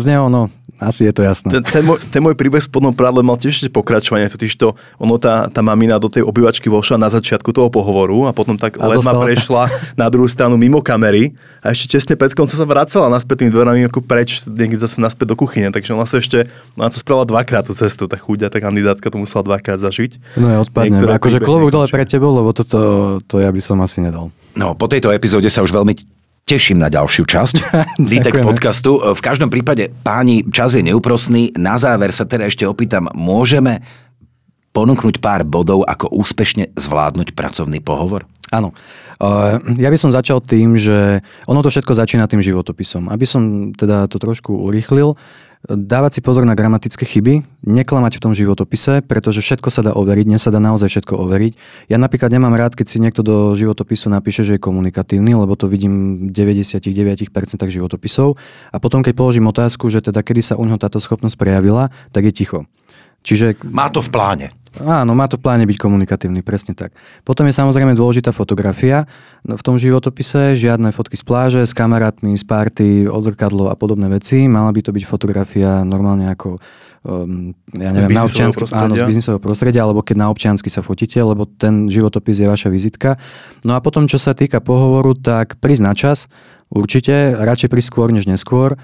z 0.00 0.04
neho, 0.08 0.32
no, 0.32 0.48
asi 0.82 1.06
je 1.06 1.12
to 1.14 1.22
jasné. 1.22 1.48
Ten, 1.60 1.62
ten, 1.62 1.82
môj, 1.86 1.98
ten 2.10 2.20
môj 2.20 2.34
príbeh 2.34 2.58
s 2.58 2.66
spodnom 2.66 2.90
prádle 2.90 3.22
mal 3.22 3.38
tiež 3.38 3.70
pokračovanie, 3.70 4.26
totiž 4.26 4.58
to, 4.58 4.74
ono 4.98 5.16
tá, 5.22 5.46
tá 5.46 5.62
mamina 5.62 6.02
do 6.02 6.10
tej 6.10 6.26
obývačky 6.26 6.66
vošla 6.66 6.98
na 6.98 7.08
začiatku 7.08 7.54
toho 7.54 7.70
pohovoru 7.70 8.26
a 8.26 8.34
potom 8.34 8.58
tak 8.58 8.76
ledma 8.78 9.14
prešla 9.14 9.70
na 9.94 10.10
druhú 10.10 10.26
stranu 10.26 10.58
mimo 10.58 10.82
kamery 10.82 11.34
a 11.62 11.70
ešte 11.70 11.98
čestne 11.98 12.14
pred 12.18 12.34
koncom 12.34 12.58
sa 12.58 12.66
vracala 12.66 13.06
naspäť 13.06 13.46
tým 13.46 13.50
dverami 13.54 13.86
ako 13.86 14.02
preč, 14.02 14.42
niekde 14.50 14.82
zase 14.82 14.98
naspäť 14.98 15.32
do 15.32 15.36
kuchyne, 15.38 15.70
takže 15.70 15.94
ona 15.94 16.06
sa 16.10 16.18
ešte, 16.18 16.50
ona 16.74 16.90
to 16.90 16.98
spravila 16.98 17.24
dvakrát 17.24 17.64
tú 17.64 17.72
cestu, 17.72 18.10
tá 18.10 18.18
chuďa, 18.18 18.50
tá 18.50 18.58
kandidátka 18.58 19.06
to 19.08 19.16
musela 19.16 19.46
dvakrát 19.46 19.78
zažiť. 19.78 20.38
No 20.38 20.50
ja 20.50 20.58
odpadnem, 20.58 21.00
akože 21.00 21.38
klobúk 21.38 21.70
dole 21.70 21.86
pre 21.86 22.04
tebou, 22.04 22.34
lebo 22.34 22.50
toto 22.50 22.78
to 23.24 23.38
ja 23.38 23.54
by 23.54 23.60
som 23.62 23.78
asi 23.80 24.02
nedal. 24.02 24.34
No, 24.54 24.74
po 24.74 24.86
tejto 24.86 25.10
epizóde 25.10 25.50
sa 25.50 25.62
už 25.62 25.74
veľmi 25.74 25.94
teším 26.44 26.78
na 26.80 26.92
ďalšiu 26.92 27.24
časť 27.24 27.54
Ditek 28.12 28.44
podcastu. 28.44 29.00
V 29.00 29.20
každom 29.20 29.48
prípade, 29.48 29.90
páni, 30.04 30.44
čas 30.52 30.76
je 30.76 30.84
neúprosný. 30.84 31.56
Na 31.56 31.80
záver 31.80 32.12
sa 32.12 32.28
teda 32.28 32.48
ešte 32.48 32.68
opýtam, 32.68 33.08
môžeme 33.16 33.80
ponúknuť 34.76 35.22
pár 35.22 35.46
bodov, 35.46 35.86
ako 35.86 36.10
úspešne 36.12 36.74
zvládnuť 36.76 37.32
pracovný 37.32 37.80
pohovor? 37.80 38.28
Áno. 38.54 38.70
Uh, 39.18 39.58
Ja 39.82 39.90
by 39.90 39.98
som 39.98 40.14
začal 40.14 40.38
tým, 40.38 40.78
že 40.78 41.26
ono 41.50 41.60
to 41.66 41.74
všetko 41.74 41.90
začína 41.98 42.30
tým 42.30 42.38
životopisom. 42.38 43.10
Aby 43.10 43.26
som 43.26 43.74
teda 43.74 44.06
to 44.06 44.22
trošku 44.22 44.54
urýchlil, 44.54 45.18
dávať 45.68 46.20
si 46.20 46.20
pozor 46.20 46.44
na 46.44 46.52
gramatické 46.52 47.08
chyby, 47.08 47.64
neklamať 47.64 48.20
v 48.20 48.22
tom 48.22 48.32
životopise, 48.36 49.00
pretože 49.00 49.40
všetko 49.40 49.68
sa 49.72 49.80
dá 49.80 49.92
overiť, 49.96 50.26
dnes 50.28 50.42
sa 50.44 50.52
dá 50.52 50.60
naozaj 50.60 50.92
všetko 50.92 51.16
overiť. 51.16 51.52
Ja 51.88 51.96
napríklad 51.96 52.28
nemám 52.28 52.52
rád, 52.52 52.76
keď 52.76 52.86
si 52.86 53.00
niekto 53.00 53.24
do 53.24 53.56
životopisu 53.56 54.12
napíše, 54.12 54.44
že 54.44 54.56
je 54.56 54.60
komunikatívny, 54.60 55.32
lebo 55.32 55.56
to 55.56 55.64
vidím 55.64 56.28
v 56.28 56.36
99% 56.36 57.32
životopisov. 57.64 58.36
A 58.70 58.76
potom, 58.76 59.00
keď 59.00 59.16
položím 59.16 59.48
otázku, 59.48 59.88
že 59.88 60.04
teda 60.04 60.20
kedy 60.20 60.44
sa 60.44 60.54
u 60.60 60.68
neho 60.68 60.76
táto 60.76 61.00
schopnosť 61.00 61.40
prejavila, 61.40 61.88
tak 62.12 62.28
je 62.28 62.32
ticho. 62.36 62.60
Čiže 63.24 63.56
Má 63.64 63.88
to 63.88 64.04
v 64.04 64.12
pláne. 64.12 64.46
Áno, 64.82 65.14
má 65.14 65.30
to 65.30 65.38
v 65.38 65.46
pláne 65.46 65.64
byť 65.70 65.78
komunikatívny, 65.78 66.42
presne 66.42 66.74
tak. 66.74 66.90
Potom 67.22 67.46
je 67.46 67.54
samozrejme 67.54 67.94
dôležitá 67.94 68.34
fotografia 68.34 69.06
v 69.46 69.62
tom 69.62 69.78
životopise, 69.78 70.58
žiadne 70.58 70.90
fotky 70.90 71.14
z 71.14 71.22
pláže, 71.22 71.62
s 71.62 71.70
kamarátmi, 71.70 72.34
z 72.34 72.42
party, 72.42 72.88
odzrkadlo 73.06 73.70
a 73.70 73.78
podobné 73.78 74.10
veci. 74.10 74.50
Mala 74.50 74.74
by 74.74 74.80
to 74.82 74.90
byť 74.90 75.04
fotografia 75.06 75.86
normálne 75.86 76.26
ako 76.26 76.58
um, 77.06 77.54
ja 77.76 77.94
neviem, 77.94 78.18
na 78.18 78.26
biznisového 78.26 78.50
občiansky, 78.50 78.62
áno, 78.74 78.94
z 78.98 79.02
biznisového 79.06 79.42
prostredia, 79.42 79.86
alebo 79.86 80.00
keď 80.02 80.16
na 80.18 80.28
občiansky 80.32 80.68
sa 80.72 80.82
fotíte, 80.82 81.20
lebo 81.22 81.46
ten 81.46 81.86
životopis 81.86 82.42
je 82.42 82.48
vaša 82.50 82.68
vizitka. 82.72 83.20
No 83.62 83.76
a 83.76 83.80
potom, 83.84 84.10
čo 84.10 84.18
sa 84.18 84.34
týka 84.34 84.58
pohovoru, 84.58 85.14
tak 85.14 85.60
prísť 85.60 85.82
na 85.84 85.92
čas, 85.94 86.26
určite, 86.72 87.36
radšej 87.36 87.68
prísť 87.70 87.88
skôr 87.92 88.08
než 88.10 88.26
neskôr. 88.26 88.74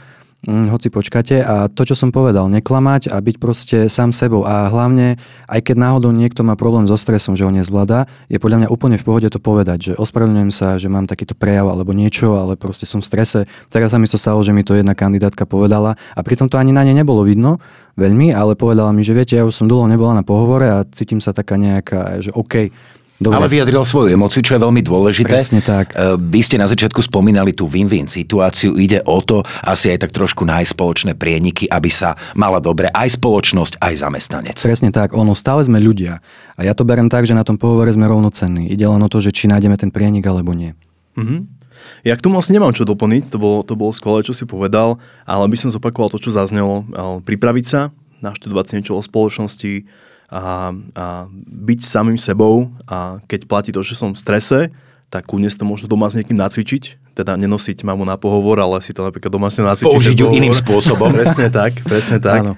Mm, 0.41 0.73
hoci 0.73 0.89
počkate 0.89 1.45
a 1.45 1.69
to, 1.69 1.85
čo 1.85 1.93
som 1.93 2.17
povedal, 2.17 2.49
neklamať 2.49 3.13
a 3.13 3.21
byť 3.21 3.37
proste 3.37 3.79
sám 3.93 4.09
sebou 4.09 4.49
a 4.49 4.73
hlavne, 4.73 5.21
aj 5.45 5.61
keď 5.61 5.77
náhodou 5.77 6.17
niekto 6.17 6.41
má 6.41 6.57
problém 6.57 6.89
so 6.89 6.97
stresom, 6.97 7.37
že 7.37 7.45
ho 7.45 7.53
nezvláda, 7.53 8.09
je 8.33 8.41
podľa 8.41 8.65
mňa 8.65 8.69
úplne 8.73 8.97
v 8.97 9.05
pohode 9.05 9.29
to 9.29 9.37
povedať, 9.37 9.93
že 9.93 10.01
ospravedlňujem 10.01 10.49
sa, 10.49 10.81
že 10.81 10.89
mám 10.89 11.05
takýto 11.05 11.37
prejav 11.37 11.69
alebo 11.69 11.93
niečo, 11.93 12.41
ale 12.41 12.57
proste 12.57 12.89
som 12.89 13.05
v 13.05 13.09
strese. 13.13 13.45
Teraz 13.69 13.93
sa 13.93 14.01
mi 14.01 14.09
to 14.09 14.17
stalo, 14.17 14.41
že 14.41 14.57
mi 14.57 14.65
to 14.65 14.73
jedna 14.73 14.97
kandidátka 14.97 15.45
povedala 15.45 16.01
a 16.17 16.21
pritom 16.25 16.49
to 16.49 16.57
ani 16.57 16.73
na 16.73 16.89
nej 16.89 16.97
nebolo 16.97 17.21
vidno 17.21 17.61
veľmi, 18.01 18.33
ale 18.33 18.57
povedala 18.57 18.97
mi, 18.97 19.05
že 19.05 19.13
viete, 19.13 19.37
ja 19.37 19.45
už 19.45 19.53
som 19.53 19.69
dlho 19.69 19.93
nebola 19.93 20.17
na 20.17 20.25
pohovore 20.25 20.73
a 20.73 20.89
cítim 20.89 21.21
sa 21.21 21.37
taká 21.37 21.61
nejaká, 21.61 22.25
že 22.25 22.33
OK, 22.33 22.73
Dobre. 23.21 23.37
Ale 23.37 23.53
vyjadril 23.53 23.85
svoju 23.85 24.17
emociu, 24.17 24.41
čo 24.41 24.57
je 24.57 24.65
veľmi 24.65 24.81
dôležité. 24.81 25.37
Presne 25.37 25.61
tak. 25.61 25.93
E, 25.93 26.17
Vy 26.17 26.41
ste 26.41 26.57
na 26.57 26.65
začiatku 26.65 27.05
spomínali 27.05 27.53
tú 27.53 27.69
win-win 27.69 28.09
situáciu. 28.09 28.81
Ide 28.81 29.05
o 29.05 29.21
to 29.21 29.45
asi 29.61 29.93
aj 29.93 30.09
tak 30.09 30.17
trošku 30.17 30.49
nájsť 30.49 30.73
spoločné 30.73 31.13
prieniky, 31.21 31.69
aby 31.69 31.93
sa 31.93 32.17
mala 32.33 32.65
dobre 32.65 32.89
aj 32.89 33.21
spoločnosť, 33.21 33.77
aj 33.77 33.93
zamestnanec. 34.01 34.57
Presne 34.57 34.89
tak, 34.89 35.13
ono, 35.13 35.37
stále 35.37 35.61
sme 35.61 35.77
ľudia. 35.77 36.25
A 36.57 36.65
ja 36.65 36.73
to 36.73 36.89
berem 36.89 37.13
tak, 37.13 37.29
že 37.29 37.37
na 37.37 37.45
tom 37.45 37.61
pohovore 37.61 37.93
sme 37.93 38.09
rovnocenní. 38.09 38.73
Ide 38.73 38.89
len 38.89 39.05
o 39.05 39.13
to, 39.13 39.21
že 39.21 39.37
či 39.37 39.53
nájdeme 39.53 39.77
ten 39.77 39.93
prienik 39.93 40.25
alebo 40.25 40.57
nie. 40.57 40.73
Mhm. 41.21 41.61
Ja 42.05 42.17
k 42.17 42.25
tomu 42.25 42.41
asi 42.41 42.57
nemám 42.57 42.73
čo 42.73 42.89
doplniť, 42.89 43.33
to 43.33 43.37
bolo, 43.37 43.61
to 43.65 43.77
bolo 43.77 43.93
skvelé, 43.93 44.25
čo 44.25 44.33
si 44.33 44.49
povedal, 44.49 44.97
ale 45.29 45.45
by 45.49 45.57
som 45.61 45.73
zopakoval 45.73 46.09
to, 46.13 46.21
čo 46.21 46.33
zaznelo. 46.33 46.89
Eh, 46.89 47.21
Pripraviť 47.21 47.67
sa, 47.69 47.93
naštudovať 48.25 48.65
si 48.65 48.73
niečo 48.81 48.97
o 48.97 49.05
spoločnosti 49.05 49.85
a, 50.31 50.71
a 50.95 51.05
byť 51.51 51.81
samým 51.83 52.15
sebou 52.15 52.71
a 52.87 53.19
keď 53.27 53.51
platí 53.51 53.71
to, 53.75 53.83
že 53.83 53.99
som 53.99 54.15
v 54.15 54.23
strese, 54.23 54.71
tak 55.11 55.27
kľudne 55.27 55.51
si 55.51 55.59
to 55.59 55.67
možno 55.67 55.91
doma 55.91 56.07
s 56.07 56.15
niekým 56.15 56.39
nacvičiť, 56.39 57.15
teda 57.19 57.35
nenosiť 57.35 57.83
mamu 57.83 58.07
na 58.07 58.15
pohovor, 58.15 58.63
ale 58.63 58.79
si 58.79 58.95
to 58.95 59.03
napríklad 59.03 59.35
doma 59.35 59.51
si 59.51 59.59
nacvičiť. 59.59 59.91
Použiť 59.91 60.17
ju 60.23 60.31
iným 60.31 60.55
spôsobom. 60.55 61.11
presne 61.19 61.51
tak, 61.51 61.83
presne 61.83 62.23
tak. 62.31 62.47
Áno. 62.47 62.55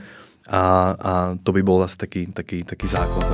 A, 0.52 0.62
a 1.00 1.12
to 1.40 1.50
by 1.56 1.64
bol 1.64 1.80
asi 1.80 1.96
taký, 1.96 2.28
taký, 2.28 2.60
taký 2.60 2.84
základ. 2.84 3.24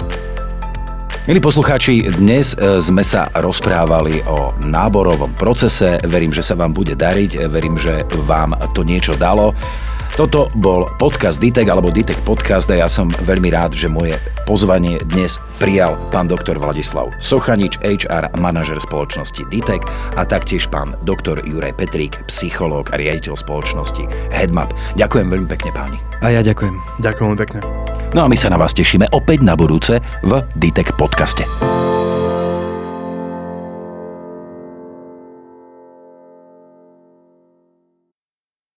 Milí 1.28 1.44
poslucháči, 1.44 2.08
dnes 2.08 2.56
e, 2.56 2.80
sme 2.80 3.04
sa 3.04 3.28
rozprávali 3.36 4.24
o 4.24 4.54
náborovom 4.64 5.36
procese. 5.36 6.00
Verím, 6.08 6.32
že 6.32 6.40
sa 6.40 6.56
vám 6.56 6.72
bude 6.72 6.96
dariť, 6.96 7.52
verím, 7.52 7.76
že 7.76 8.00
vám 8.24 8.56
to 8.72 8.80
niečo 8.80 9.12
dalo. 9.12 9.52
Toto 10.14 10.48
bol 10.56 10.88
podcast 10.96 11.42
Ditek 11.42 11.68
alebo 11.68 11.92
Ditek 11.92 12.24
podcast 12.24 12.70
a 12.72 12.80
ja 12.80 12.88
som 12.88 13.10
veľmi 13.10 13.52
rád, 13.52 13.76
že 13.76 13.90
moje 13.90 14.16
pozvanie 14.48 14.96
dnes 15.04 15.36
prijal 15.60 15.98
pán 16.14 16.30
doktor 16.30 16.56
Vladislav 16.56 17.12
Sochanič, 17.20 17.76
HR 17.82 18.32
manažer 18.38 18.80
spoločnosti 18.80 19.44
Ditek 19.50 19.82
a 20.16 20.22
taktiež 20.24 20.70
pán 20.70 20.96
doktor 21.04 21.42
Juraj 21.42 21.76
Petrík, 21.76 22.16
psychológ 22.30 22.94
a 22.94 22.96
riaditeľ 22.96 23.34
spoločnosti 23.36 24.06
Headmap. 24.32 24.72
Ďakujem 24.96 25.28
veľmi 25.28 25.48
pekne 25.50 25.70
páni. 25.74 25.98
A 26.24 26.32
ja 26.32 26.40
ďakujem. 26.40 26.78
Ďakujem 27.02 27.36
pekne. 27.36 27.60
No 28.16 28.24
a 28.24 28.30
my 28.30 28.36
sa 28.40 28.48
na 28.48 28.56
vás 28.56 28.72
tešíme 28.72 29.12
opäť 29.12 29.44
na 29.44 29.52
budúce 29.58 30.00
v 30.24 30.32
Ditek 30.56 30.96
podcaste. 30.96 31.97